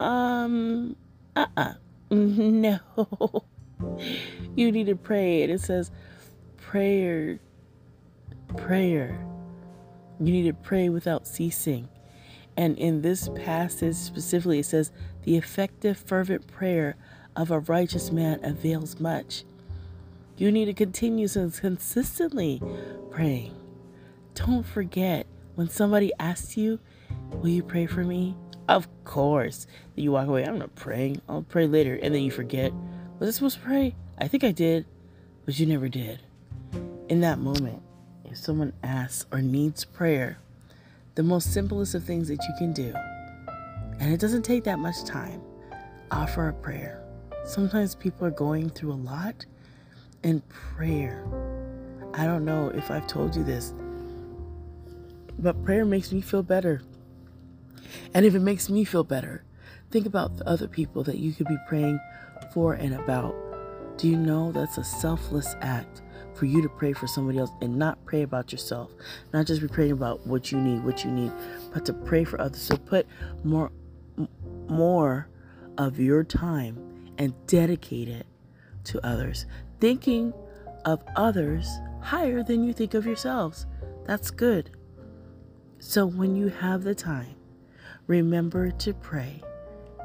Um, 0.00 0.96
uh 1.36 1.46
uh 1.56 1.72
No. 2.10 2.78
you 4.56 4.72
need 4.72 4.86
to 4.86 4.96
pray. 4.96 5.42
And 5.42 5.52
it 5.52 5.60
says, 5.60 5.90
prayer, 6.56 7.38
prayer. 8.56 9.26
You 10.18 10.32
need 10.32 10.46
to 10.48 10.54
pray 10.54 10.88
without 10.88 11.26
ceasing. 11.26 11.88
And 12.56 12.76
in 12.78 13.00
this 13.00 13.28
passage 13.36 13.94
specifically, 13.94 14.58
it 14.58 14.66
says, 14.66 14.90
the 15.24 15.36
effective, 15.36 15.98
fervent 15.98 16.46
prayer 16.46 16.96
of 17.36 17.50
a 17.50 17.60
righteous 17.60 18.10
man 18.10 18.40
avails 18.44 19.00
much. 19.00 19.44
You 20.36 20.50
need 20.50 20.66
to 20.66 20.72
continue 20.72 21.28
consistently 21.28 22.62
praying. 23.10 23.54
Don't 24.34 24.64
forget 24.64 25.26
when 25.54 25.68
somebody 25.68 26.12
asks 26.18 26.56
you, 26.56 26.78
Will 27.32 27.48
you 27.48 27.62
pray 27.62 27.86
for 27.86 28.04
me? 28.04 28.36
Of 28.68 28.88
course. 29.04 29.66
You 29.96 30.12
walk 30.12 30.28
away, 30.28 30.44
I'm 30.44 30.58
not 30.58 30.74
praying. 30.74 31.20
I'll 31.28 31.42
pray 31.42 31.66
later. 31.66 31.98
And 32.02 32.14
then 32.14 32.22
you 32.22 32.30
forget, 32.30 32.72
Was 33.18 33.28
I 33.28 33.32
supposed 33.32 33.58
to 33.58 33.64
pray? 33.64 33.94
I 34.18 34.28
think 34.28 34.44
I 34.44 34.52
did, 34.52 34.86
but 35.44 35.58
you 35.58 35.66
never 35.66 35.88
did. 35.88 36.20
In 37.08 37.20
that 37.20 37.38
moment, 37.38 37.82
if 38.24 38.36
someone 38.36 38.72
asks 38.82 39.26
or 39.32 39.42
needs 39.42 39.84
prayer, 39.84 40.38
the 41.16 41.22
most 41.22 41.52
simplest 41.52 41.94
of 41.94 42.04
things 42.04 42.28
that 42.28 42.42
you 42.42 42.54
can 42.58 42.72
do, 42.72 42.94
and 44.00 44.12
it 44.12 44.18
doesn't 44.18 44.42
take 44.42 44.64
that 44.64 44.78
much 44.78 45.04
time, 45.04 45.42
offer 46.10 46.48
a 46.48 46.52
prayer. 46.52 47.04
Sometimes 47.44 47.94
people 47.94 48.26
are 48.26 48.32
going 48.32 48.70
through 48.70 48.92
a 48.92 48.94
lot, 48.94 49.44
and 50.22 50.46
prayer. 50.48 51.24
I 52.14 52.24
don't 52.24 52.44
know 52.44 52.68
if 52.68 52.90
I've 52.90 53.06
told 53.06 53.36
you 53.36 53.44
this, 53.44 53.72
but 55.38 55.62
prayer 55.64 55.84
makes 55.84 56.12
me 56.12 56.20
feel 56.20 56.42
better. 56.42 56.82
And 58.14 58.26
if 58.26 58.34
it 58.34 58.40
makes 58.40 58.68
me 58.68 58.84
feel 58.84 59.04
better, 59.04 59.44
think 59.90 60.06
about 60.06 60.36
the 60.36 60.46
other 60.48 60.68
people 60.68 61.02
that 61.04 61.18
you 61.18 61.32
could 61.32 61.48
be 61.48 61.56
praying 61.68 62.00
for 62.52 62.74
and 62.74 62.94
about. 62.94 63.34
Do 63.96 64.08
you 64.08 64.16
know 64.16 64.52
that's 64.52 64.78
a 64.78 64.84
selfless 64.84 65.54
act 65.60 66.02
for 66.34 66.46
you 66.46 66.62
to 66.62 66.68
pray 66.68 66.92
for 66.92 67.06
somebody 67.06 67.38
else 67.38 67.50
and 67.60 67.76
not 67.76 68.04
pray 68.06 68.22
about 68.22 68.52
yourself? 68.52 68.90
Not 69.32 69.46
just 69.46 69.60
be 69.60 69.68
praying 69.68 69.92
about 69.92 70.26
what 70.26 70.50
you 70.50 70.60
need, 70.60 70.84
what 70.84 71.04
you 71.04 71.10
need, 71.10 71.32
but 71.72 71.84
to 71.86 71.92
pray 71.92 72.24
for 72.24 72.40
others. 72.40 72.62
So 72.62 72.76
put 72.76 73.06
more 73.44 73.70
more 74.68 75.28
of 75.78 75.98
your 75.98 76.24
time 76.24 77.12
and 77.18 77.34
dedicate 77.46 78.08
it 78.08 78.26
to 78.84 79.04
others, 79.06 79.46
thinking 79.80 80.32
of 80.84 81.02
others 81.16 81.68
higher 82.00 82.42
than 82.42 82.64
you 82.64 82.72
think 82.72 82.94
of 82.94 83.06
yourselves. 83.06 83.66
That's 84.06 84.30
good. 84.30 84.70
So 85.78 86.06
when 86.06 86.36
you 86.36 86.48
have 86.48 86.82
the 86.82 86.94
time, 86.94 87.36
remember 88.06 88.70
to 88.70 88.94
pray 88.94 89.42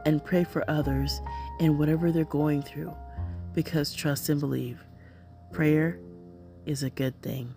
and 0.06 0.24
pray 0.24 0.44
for 0.44 0.64
others 0.70 1.22
in 1.60 1.78
whatever 1.78 2.12
they're 2.12 2.26
going 2.26 2.62
through 2.62 2.94
because 3.54 3.94
trust 3.94 4.30
and 4.30 4.40
believe. 4.40 4.84
Prayer 5.52 6.00
is 6.66 6.84
a 6.84 6.90
good 6.90 7.20
thing 7.22 7.54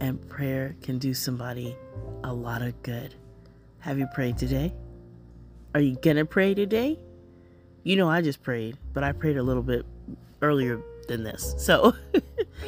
and 0.00 0.28
prayer 0.28 0.76
can 0.82 0.98
do 0.98 1.14
somebody 1.14 1.76
a 2.24 2.32
lot 2.32 2.62
of 2.62 2.80
good. 2.82 3.14
Have 3.80 3.98
you 3.98 4.06
prayed 4.14 4.38
today? 4.38 4.74
Are 5.74 5.80
you 5.80 5.96
gonna 5.96 6.26
pray 6.26 6.54
today? 6.54 6.98
You 7.82 7.96
know, 7.96 8.08
I 8.08 8.20
just 8.20 8.42
prayed, 8.42 8.76
but 8.92 9.02
I 9.02 9.12
prayed 9.12 9.38
a 9.38 9.42
little 9.42 9.62
bit 9.62 9.86
earlier 10.42 10.82
than 11.08 11.24
this. 11.24 11.54
So 11.56 11.94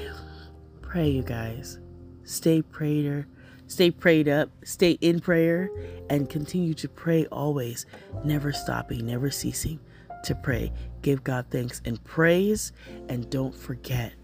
pray, 0.80 1.10
you 1.10 1.22
guys. 1.22 1.78
Stay 2.24 2.62
prayer, 2.62 3.26
stay 3.66 3.90
prayed 3.90 4.26
up, 4.26 4.48
stay 4.64 4.92
in 5.02 5.20
prayer, 5.20 5.70
and 6.08 6.30
continue 6.30 6.72
to 6.74 6.88
pray 6.88 7.26
always, 7.26 7.84
never 8.24 8.52
stopping, 8.52 9.04
never 9.04 9.30
ceasing 9.30 9.80
to 10.24 10.34
pray. 10.34 10.72
Give 11.02 11.22
God 11.22 11.44
thanks 11.50 11.82
and 11.84 12.02
praise, 12.04 12.72
and 13.10 13.28
don't 13.28 13.54
forget 13.54 14.14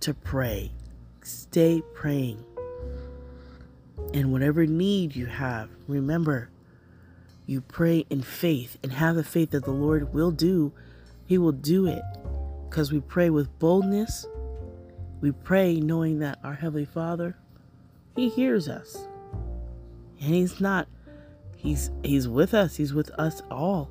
to 0.00 0.14
pray. 0.14 0.70
Stay 1.24 1.82
praying. 1.94 2.44
And 4.14 4.30
whatever 4.30 4.66
need 4.66 5.16
you 5.16 5.26
have, 5.26 5.68
remember 5.88 6.50
you 7.50 7.60
pray 7.60 8.06
in 8.10 8.22
faith 8.22 8.78
and 8.80 8.92
have 8.92 9.16
the 9.16 9.24
faith 9.24 9.50
that 9.50 9.64
the 9.64 9.72
Lord 9.72 10.14
will 10.14 10.30
do, 10.30 10.72
He 11.26 11.36
will 11.36 11.50
do 11.50 11.86
it. 11.86 12.02
Because 12.68 12.92
we 12.92 13.00
pray 13.00 13.28
with 13.28 13.58
boldness. 13.58 14.24
We 15.20 15.32
pray 15.32 15.80
knowing 15.80 16.20
that 16.20 16.38
our 16.44 16.54
Heavenly 16.54 16.84
Father, 16.84 17.36
He 18.14 18.28
hears 18.28 18.68
us. 18.68 19.08
And 20.20 20.32
He's 20.32 20.60
not, 20.60 20.86
He's 21.56 21.90
He's 22.04 22.28
with 22.28 22.54
us. 22.54 22.76
He's 22.76 22.94
with 22.94 23.10
us 23.18 23.42
all. 23.50 23.90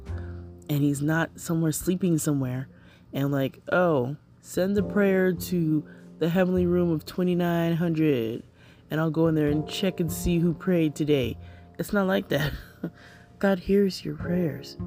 And 0.69 0.81
He's 0.81 1.01
not 1.01 1.37
somewhere 1.37 1.73
sleeping 1.73 2.17
somewhere 2.17 2.69
and 3.11 3.29
like, 3.29 3.59
oh, 3.73 4.15
send 4.41 4.77
a 4.77 4.83
prayer 4.83 5.33
to 5.33 5.83
the 6.19 6.29
heavenly 6.29 6.65
room 6.65 6.91
of 6.91 7.05
2900 7.05 8.43
and 8.89 8.99
I'll 9.01 9.11
go 9.11 9.27
in 9.27 9.35
there 9.35 9.49
and 9.49 9.67
check 9.67 9.99
and 9.99 10.09
see 10.11 10.39
who 10.39 10.53
prayed 10.53 10.95
today. 10.95 11.37
It's 11.77 11.91
not 11.91 12.07
like 12.07 12.29
that. 12.29 12.53
God 13.39 13.59
hears 13.59 14.03
your 14.03 14.15
prayers. 14.15 14.77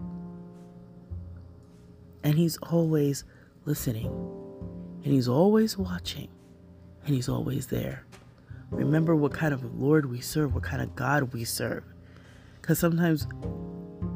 And 2.22 2.34
He's 2.34 2.58
always 2.58 3.24
listening. 3.64 4.06
And 5.02 5.12
He's 5.12 5.26
always 5.26 5.78
watching. 5.78 6.28
And 7.06 7.14
He's 7.14 7.28
always 7.28 7.66
there. 7.66 8.04
Remember 8.70 9.16
what 9.16 9.32
kind 9.32 9.52
of 9.52 9.80
Lord 9.80 10.10
we 10.10 10.20
serve, 10.20 10.54
what 10.54 10.62
kind 10.62 10.82
of 10.82 10.94
God 10.94 11.32
we 11.32 11.44
serve. 11.44 11.82
Because 12.60 12.78
sometimes 12.78 13.26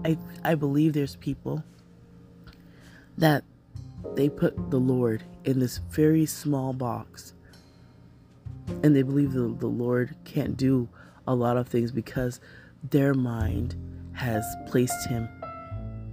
I, 0.04 0.18
I 0.44 0.54
believe 0.54 0.92
there's 0.92 1.16
people 1.16 1.64
that 3.18 3.42
they 4.14 4.28
put 4.28 4.70
the 4.70 4.78
Lord 4.78 5.24
in 5.44 5.58
this 5.58 5.78
very 5.78 6.26
small 6.26 6.72
box. 6.74 7.32
And 8.82 8.94
they 8.94 9.02
believe 9.02 9.32
the, 9.32 9.48
the 9.58 9.66
Lord 9.66 10.14
can't 10.24 10.56
do 10.56 10.88
a 11.26 11.34
lot 11.34 11.56
of 11.56 11.68
things 11.68 11.90
because 11.90 12.40
their 12.90 13.14
mind 13.14 13.74
has 14.16 14.44
placed 14.66 15.08
him 15.08 15.28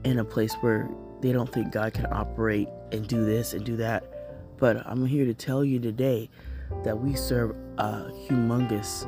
in 0.04 0.20
a 0.20 0.26
place 0.26 0.54
where 0.62 0.90
they 1.22 1.32
don't 1.32 1.52
think 1.52 1.72
God 1.72 1.94
can 1.94 2.08
operate 2.12 2.68
and 2.92 3.08
do 3.08 3.24
this 3.24 3.54
and 3.54 3.66
do 3.66 3.78
that. 3.78 4.04
But 4.58 4.86
I'm 4.86 5.06
here 5.06 5.26
to 5.26 5.34
tell 5.34 5.64
you 5.64 5.80
today 5.80 6.30
that 6.84 7.00
we 7.00 7.16
serve 7.16 7.56
a 7.78 8.12
humongous, 8.28 9.08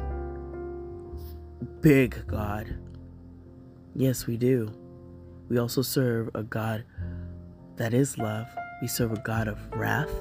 big 1.82 2.26
God. 2.26 2.78
Yes, 3.96 4.28
we 4.28 4.38
do. 4.38 4.74
We 5.50 5.58
also 5.58 5.82
serve 5.82 6.30
a 6.34 6.44
God 6.44 6.86
that 7.76 7.94
is 7.94 8.18
love. 8.18 8.48
We 8.82 8.88
serve 8.88 9.12
a 9.12 9.22
God 9.22 9.48
of 9.48 9.60
wrath. 9.76 10.12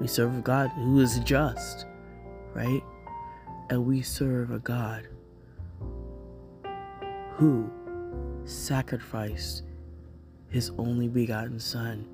We 0.00 0.06
serve 0.06 0.36
a 0.36 0.40
God 0.40 0.70
who 0.70 1.00
is 1.00 1.18
just, 1.20 1.86
right? 2.54 2.82
And 3.70 3.86
we 3.86 4.02
serve 4.02 4.50
a 4.50 4.58
God 4.58 5.06
who 7.34 7.70
sacrificed 8.44 9.62
his 10.48 10.70
only 10.78 11.08
begotten 11.08 11.58
Son 11.58 12.06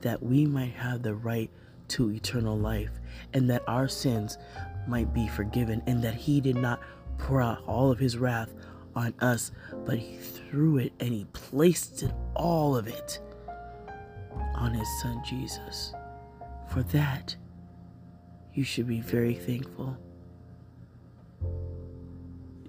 that 0.00 0.22
we 0.22 0.46
might 0.46 0.72
have 0.72 1.02
the 1.02 1.14
right 1.14 1.50
to 1.88 2.12
eternal 2.12 2.56
life 2.56 2.92
and 3.34 3.50
that 3.50 3.62
our 3.66 3.88
sins 3.88 4.38
might 4.86 5.12
be 5.12 5.28
forgiven 5.28 5.82
and 5.86 6.02
that 6.02 6.14
he 6.14 6.40
did 6.40 6.56
not 6.56 6.80
pour 7.18 7.42
out 7.42 7.62
all 7.66 7.90
of 7.90 7.98
his 7.98 8.16
wrath 8.16 8.54
on 8.94 9.14
us, 9.20 9.52
but 9.84 9.98
he 9.98 10.16
threw 10.16 10.78
it 10.78 10.92
and 11.00 11.12
he 11.12 11.26
placed 11.32 12.02
it, 12.02 12.12
all 12.34 12.76
of 12.76 12.88
it, 12.88 13.20
on 14.54 14.72
his 14.72 14.88
son 15.02 15.22
Jesus. 15.24 15.92
For 16.68 16.82
that, 16.84 17.34
you 18.54 18.64
should 18.64 18.86
be 18.86 19.00
very 19.00 19.34
thankful. 19.34 19.96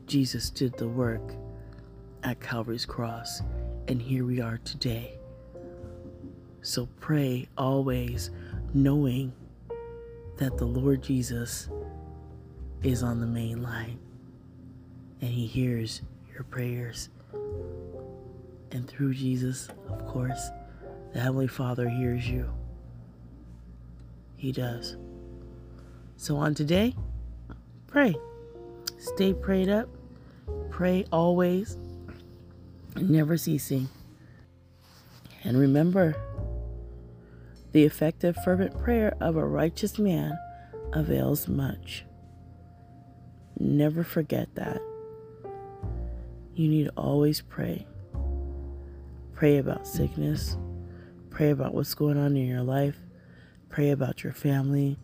Jesus 0.06 0.50
did 0.50 0.78
the 0.78 0.88
work 0.88 1.34
at 2.24 2.40
Calvary's 2.40 2.86
cross, 2.86 3.42
and 3.88 4.02
here 4.02 4.26
we 4.26 4.42
are 4.42 4.60
today. 4.64 5.18
So 6.62 6.88
pray 7.00 7.48
always 7.58 8.30
knowing 8.74 9.34
that 10.38 10.58
the 10.58 10.66
Lord 10.66 11.02
Jesus 11.02 11.70
is 12.84 13.04
on 13.04 13.20
the 13.20 13.28
main 13.28 13.62
line 13.62 14.00
and 15.22 15.30
he 15.30 15.46
hears 15.46 16.02
your 16.34 16.44
prayers. 16.44 17.10
And 18.72 18.88
through 18.88 19.14
Jesus, 19.14 19.70
of 19.90 20.06
course, 20.08 20.50
the 21.14 21.20
Heavenly 21.20 21.48
Father 21.48 21.90
hears 21.90 22.28
you. 22.28 22.52
He 24.36 24.52
does. 24.52 24.98
So 26.16 26.38
on 26.38 26.56
today, 26.56 26.96
pray. 27.88 28.16
Stay 28.98 29.34
prayed 29.34 29.70
up. 29.70 29.90
Pray 30.70 31.06
always 31.12 31.78
never 32.96 33.38
ceasing. 33.38 33.90
And 35.44 35.58
remember, 35.58 36.16
the 37.72 37.84
effective, 37.84 38.36
fervent 38.44 38.78
prayer 38.78 39.16
of 39.22 39.36
a 39.36 39.46
righteous 39.46 39.98
man 39.98 40.38
avails 40.94 41.48
much. 41.48 42.06
Never 43.58 44.04
forget 44.04 44.54
that. 44.56 44.82
You 46.54 46.68
need 46.68 46.86
to 46.86 46.94
always 46.98 47.42
pray. 47.42 47.88
Pray 49.34 49.58
about 49.58 49.88
sickness. 49.88 50.58
Pray 51.30 51.50
about 51.50 51.74
what's 51.74 51.94
going 51.94 52.18
on 52.18 52.36
in 52.36 52.48
your 52.48 52.62
life. 52.62 52.98
Pray 53.70 53.92
about 53.92 54.24
your 54.24 54.34
family. 54.34 55.00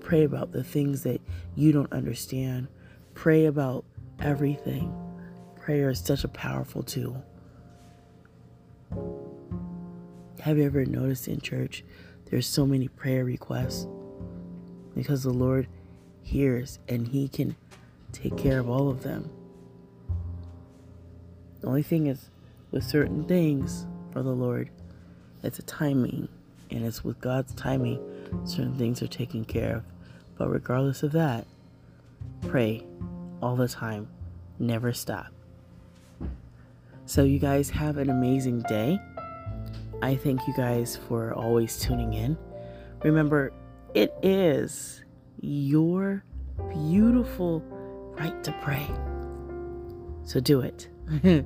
Pray 0.00 0.24
about 0.24 0.52
the 0.52 0.64
things 0.64 1.04
that 1.04 1.20
you 1.54 1.70
don't 1.70 1.92
understand. 1.92 2.66
Pray 3.14 3.46
about 3.46 3.84
everything. 4.18 4.92
Prayer 5.62 5.90
is 5.90 6.00
such 6.00 6.24
a 6.24 6.28
powerful 6.28 6.82
tool. 6.82 7.24
Have 10.40 10.58
you 10.58 10.64
ever 10.64 10.84
noticed 10.84 11.28
in 11.28 11.40
church 11.40 11.84
there's 12.24 12.48
so 12.48 12.66
many 12.66 12.88
prayer 12.88 13.24
requests? 13.24 13.86
Because 14.96 15.22
the 15.22 15.30
Lord 15.30 15.68
hears 16.20 16.80
and 16.88 17.06
He 17.06 17.28
can 17.28 17.54
take 18.10 18.36
care 18.36 18.58
of 18.58 18.68
all 18.68 18.88
of 18.88 19.04
them. 19.04 19.30
The 21.60 21.68
only 21.68 21.84
thing 21.84 22.08
is, 22.08 22.28
with 22.72 22.82
certain 22.82 23.22
things 23.22 23.86
for 24.10 24.24
the 24.24 24.34
Lord, 24.34 24.68
it's 25.44 25.60
a 25.60 25.62
timing, 25.62 26.26
and 26.72 26.84
it's 26.84 27.04
with 27.04 27.20
God's 27.20 27.54
timing, 27.54 28.00
certain 28.46 28.76
things 28.76 29.00
are 29.00 29.06
taken 29.06 29.44
care 29.44 29.76
of. 29.76 29.84
But 30.36 30.48
regardless 30.48 31.04
of 31.04 31.12
that, 31.12 31.46
pray 32.48 32.84
all 33.40 33.54
the 33.54 33.68
time, 33.68 34.08
never 34.58 34.92
stop. 34.92 35.32
So, 37.12 37.24
you 37.24 37.38
guys 37.38 37.68
have 37.68 37.98
an 37.98 38.08
amazing 38.08 38.60
day. 38.60 38.98
I 40.00 40.16
thank 40.16 40.48
you 40.48 40.54
guys 40.56 40.96
for 40.96 41.34
always 41.34 41.78
tuning 41.78 42.14
in. 42.14 42.38
Remember, 43.04 43.52
it 43.92 44.14
is 44.22 45.04
your 45.38 46.24
beautiful 46.70 47.60
right 48.18 48.42
to 48.44 48.52
pray. 48.62 48.86
So, 50.24 50.40
do 50.40 50.62
it. 50.62 50.88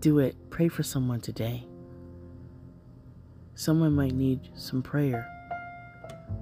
do 0.00 0.20
it. 0.20 0.36
Pray 0.48 0.68
for 0.68 0.84
someone 0.84 1.20
today. 1.20 1.66
Someone 3.56 3.92
might 3.92 4.14
need 4.14 4.50
some 4.54 4.80
prayer. 4.80 5.26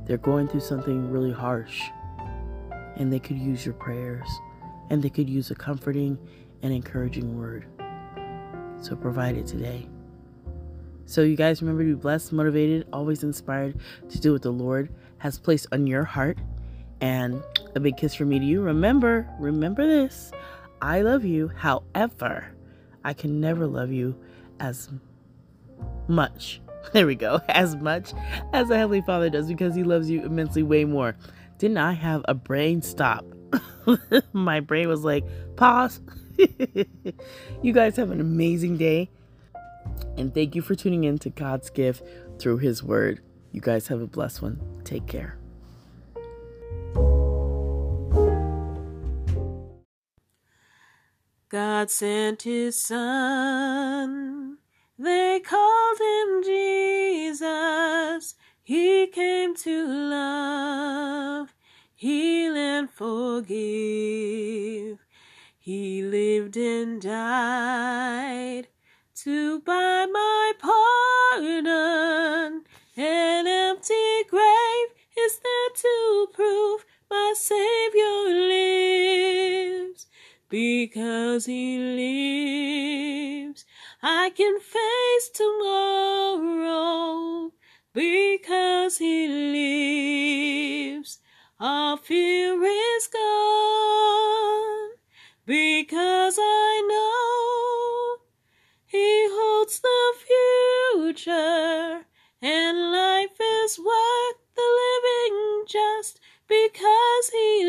They're 0.04 0.18
going 0.18 0.46
through 0.46 0.60
something 0.60 1.10
really 1.10 1.32
harsh, 1.32 1.84
and 2.96 3.10
they 3.10 3.18
could 3.18 3.38
use 3.38 3.64
your 3.64 3.76
prayers, 3.76 4.28
and 4.90 5.02
they 5.02 5.08
could 5.08 5.30
use 5.30 5.50
a 5.50 5.54
comforting 5.54 6.18
and 6.60 6.70
encouraging 6.70 7.38
word. 7.38 7.64
So 8.80 8.96
provide 8.96 9.36
it 9.36 9.46
today. 9.46 9.88
So, 11.06 11.22
you 11.22 11.36
guys 11.36 11.62
remember 11.62 11.84
to 11.84 11.88
be 11.88 11.94
blessed, 11.94 12.34
motivated, 12.34 12.86
always 12.92 13.22
inspired 13.22 13.80
to 14.10 14.20
do 14.20 14.34
what 14.34 14.42
the 14.42 14.52
Lord 14.52 14.92
has 15.16 15.38
placed 15.38 15.66
on 15.72 15.86
your 15.86 16.04
heart. 16.04 16.36
And 17.00 17.42
a 17.74 17.80
big 17.80 17.96
kiss 17.96 18.14
from 18.14 18.28
me 18.28 18.38
to 18.38 18.44
you. 18.44 18.60
Remember, 18.60 19.26
remember 19.38 19.86
this 19.86 20.32
I 20.82 21.00
love 21.00 21.24
you. 21.24 21.48
However, 21.48 22.46
I 23.04 23.14
can 23.14 23.40
never 23.40 23.66
love 23.66 23.90
you 23.90 24.16
as 24.60 24.90
much. 26.08 26.60
There 26.92 27.06
we 27.06 27.16
go. 27.16 27.42
As 27.48 27.76
much 27.76 28.14
as 28.54 28.68
the 28.68 28.76
Heavenly 28.78 29.02
Father 29.02 29.28
does 29.28 29.46
because 29.46 29.74
He 29.74 29.82
loves 29.82 30.08
you 30.08 30.24
immensely 30.24 30.62
way 30.62 30.86
more. 30.86 31.16
Didn't 31.58 31.76
I 31.76 31.92
have 31.92 32.24
a 32.26 32.32
brain 32.32 32.80
stop? 32.80 33.26
My 34.32 34.60
brain 34.60 34.88
was 34.88 35.04
like, 35.04 35.24
pause. 35.56 36.00
you 37.62 37.72
guys 37.72 37.96
have 37.96 38.10
an 38.10 38.20
amazing 38.20 38.76
day. 38.76 39.10
And 40.16 40.32
thank 40.34 40.54
you 40.54 40.62
for 40.62 40.74
tuning 40.74 41.04
in 41.04 41.18
to 41.18 41.30
God's 41.30 41.70
gift 41.70 42.02
through 42.38 42.58
His 42.58 42.82
Word. 42.82 43.20
You 43.52 43.60
guys 43.60 43.88
have 43.88 44.00
a 44.00 44.06
blessed 44.06 44.42
one. 44.42 44.60
Take 44.84 45.06
care. 45.06 45.38
God 51.50 51.90
sent 51.90 52.42
his 52.42 52.78
son. 52.82 54.58
They 54.98 55.40
called 55.40 55.98
him 55.98 56.42
Jesus. 56.44 58.34
He 58.62 59.06
came 59.06 59.54
to 59.56 59.86
love, 59.86 61.54
heal, 61.94 62.54
and 62.54 62.90
forgive. 62.90 63.48
He 65.68 66.00
lived 66.00 66.56
and 66.56 66.96
died 66.98 68.68
to 69.16 69.60
buy 69.60 70.06
my 70.10 70.54
pardon. 70.58 72.64
An 72.96 73.46
empty 73.46 74.24
grave 74.30 74.88
is 75.18 75.38
there 75.40 75.70
to 75.74 76.28
prove 76.32 76.86
my 77.10 77.34
Savior 77.36 78.30
lives. 78.48 80.06
Because 80.48 81.44
he 81.44 81.78
lives, 81.78 83.66
I 84.02 84.30
can 84.30 84.58
face 84.60 85.28
tomorrow. 85.34 85.87
Future, 101.18 102.04
and 102.42 102.92
life 102.92 103.40
is 103.40 103.78
worth 103.78 104.36
the 104.54 104.62
living 104.62 105.64
just 105.66 106.20
because 106.46 107.30
he 107.30 107.64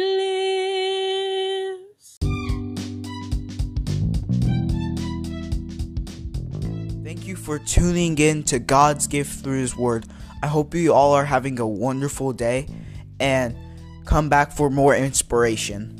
lives. 1.82 2.20
Thank 7.04 7.28
you 7.28 7.36
for 7.36 7.60
tuning 7.60 8.18
in 8.20 8.44
to 8.44 8.60
God's 8.60 9.08
gift 9.08 9.44
through 9.44 9.60
His 9.60 9.76
Word. 9.76 10.06
I 10.44 10.48
hope 10.48 10.76
you 10.76 10.94
all 10.94 11.14
are 11.14 11.26
having 11.26 11.60
a 11.60 11.68
wonderful 11.68 12.34
day 12.34 12.68
and 13.20 13.56
come 14.06 14.30
back 14.30 14.52
for 14.52 14.70
more 14.70 14.96
inspiration. 14.96 15.99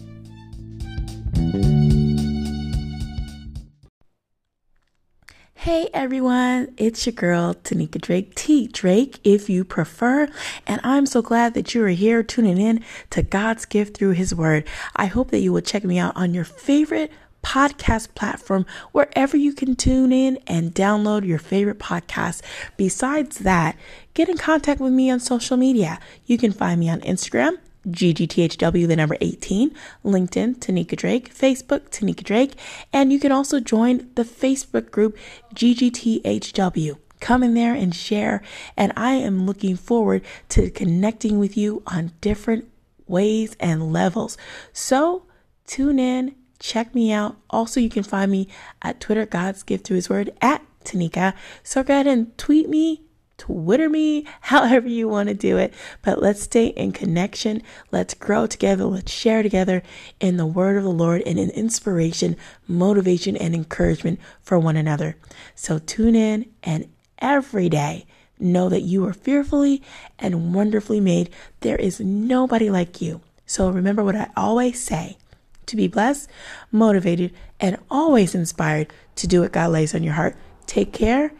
Everyone, 6.00 6.74
it's 6.78 7.06
your 7.06 7.12
girl 7.12 7.54
Tanika 7.54 8.00
Drake, 8.00 8.34
T 8.34 8.68
Drake 8.68 9.20
if 9.26 9.50
you 9.50 9.66
prefer, 9.66 10.30
and 10.66 10.80
I'm 10.82 11.06
so 11.06 11.22
glad 11.22 11.56
that 11.56 11.76
you 11.76 11.84
are 11.84 11.90
here 11.90 12.24
tuning 12.24 12.58
in 12.58 12.86
to 13.10 13.22
God's 13.22 13.66
gift 13.66 13.98
through 13.98 14.12
His 14.12 14.34
Word. 14.34 14.66
I 14.96 15.08
hope 15.08 15.30
that 15.32 15.42
you 15.42 15.52
will 15.52 15.60
check 15.60 15.84
me 15.84 16.00
out 16.00 16.16
on 16.16 16.34
your 16.34 16.46
favorite 16.46 17.12
podcast 17.44 18.16
platform 18.16 18.66
wherever 18.94 19.36
you 19.36 19.52
can 19.52 19.76
tune 19.76 20.14
in 20.14 20.38
and 20.48 20.74
download 20.74 21.28
your 21.28 21.38
favorite 21.38 21.80
podcast. 21.80 22.44
Besides 22.78 23.40
that, 23.40 23.76
get 24.14 24.30
in 24.30 24.38
contact 24.38 24.80
with 24.80 24.94
me 24.94 25.12
on 25.12 25.20
social 25.20 25.58
media. 25.58 26.00
You 26.26 26.38
can 26.38 26.54
find 26.54 26.80
me 26.80 26.90
on 26.90 27.02
Instagram 27.02 27.58
GGTHW, 27.88 28.88
the 28.88 28.96
number 28.96 29.18
18, 29.22 29.76
LinkedIn, 30.04 30.58
Tanika 30.58 30.96
Drake, 30.96 31.34
Facebook, 31.34 31.90
Tanika 31.90 32.24
Drake, 32.24 32.56
and 32.92 33.12
you 33.12 33.20
can 33.20 33.32
also 33.32 33.60
join 33.60 34.10
the 34.16 34.24
Facebook 34.24 34.92
group 34.92 35.18
GGTHW. 35.56 36.98
Come 37.20 37.44
in 37.44 37.54
there 37.54 37.74
and 37.74 37.94
share, 37.94 38.42
and 38.78 38.94
I 38.96 39.14
am 39.14 39.46
looking 39.46 39.76
forward 39.76 40.24
to 40.50 40.70
connecting 40.72 41.38
with 41.40 41.58
you 41.58 41.84
on 41.88 42.14
different 42.22 42.70
ways 43.08 43.56
and 43.60 43.92
levels. 43.92 44.38
So 44.72 45.26
tune 45.66 46.00
in, 46.00 46.36
check 46.60 46.96
me 46.96 47.12
out. 47.12 47.38
Also, 47.50 47.80
you 47.80 47.90
can 47.90 48.04
find 48.04 48.32
me 48.32 48.48
at 48.82 49.00
Twitter, 49.00 49.26
God's 49.26 49.64
Gift 49.64 49.86
Through 49.86 49.96
His 49.96 50.10
Word, 50.10 50.32
at 50.42 50.62
Tanika. 50.86 51.34
So 51.64 51.84
go 51.84 51.94
ahead 51.94 52.08
and 52.08 52.38
tweet 52.38 52.70
me, 52.70 53.02
Twitter 53.40 53.90
me, 53.90 54.26
however 54.42 54.88
you 54.88 55.08
want 55.08 55.30
to 55.30 55.34
do 55.34 55.58
it. 55.58 55.74
But 56.04 56.22
let's 56.22 56.44
stay 56.44 56.68
in 56.68 56.92
connection. 56.92 57.64
Let's 57.92 58.14
grow 58.14 58.46
together. 58.46 58.86
Let's 58.86 59.12
share 59.12 59.42
together 59.42 59.82
in 60.20 60.38
the 60.38 60.46
word 60.46 60.78
of 60.78 60.84
the 60.84 60.92
Lord 60.92 61.24
and 61.26 61.40
in 61.40 61.50
inspiration, 61.52 62.38
motivation, 62.68 63.36
and 63.36 63.56
encouragement 63.56 64.20
for 64.42 64.60
one 64.60 64.78
another. 64.78 65.18
So 65.56 65.80
tune 65.80 66.16
in 66.16 66.52
and 66.64 66.90
every 67.18 67.70
day 67.70 68.06
know 68.40 68.70
that 68.70 68.82
you 68.82 69.06
are 69.08 69.14
fearfully 69.14 69.82
and 70.20 70.54
wonderfully 70.54 71.00
made. 71.00 71.30
There 71.62 71.78
is 71.78 72.00
nobody 72.00 72.70
like 72.70 73.02
you. 73.02 73.22
So 73.46 73.70
remember 73.70 74.04
what 74.04 74.16
I 74.16 74.30
always 74.38 74.82
say 74.82 75.18
to 75.66 75.76
be 75.76 75.88
blessed, 75.88 76.30
motivated, 76.72 77.34
and 77.60 77.78
always 77.90 78.36
inspired 78.36 78.94
to 79.16 79.28
do 79.28 79.42
what 79.42 79.52
God 79.52 79.72
lays 79.72 79.96
on 79.96 80.04
your 80.04 80.14
heart. 80.14 80.36
Take 80.66 80.94
care 80.94 81.32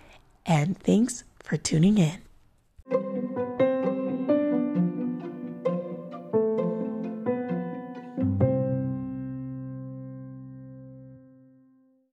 and 0.46 0.78
thanks 0.80 1.24
for 1.50 1.58
tuning 1.58 1.98
in. 1.98 3.69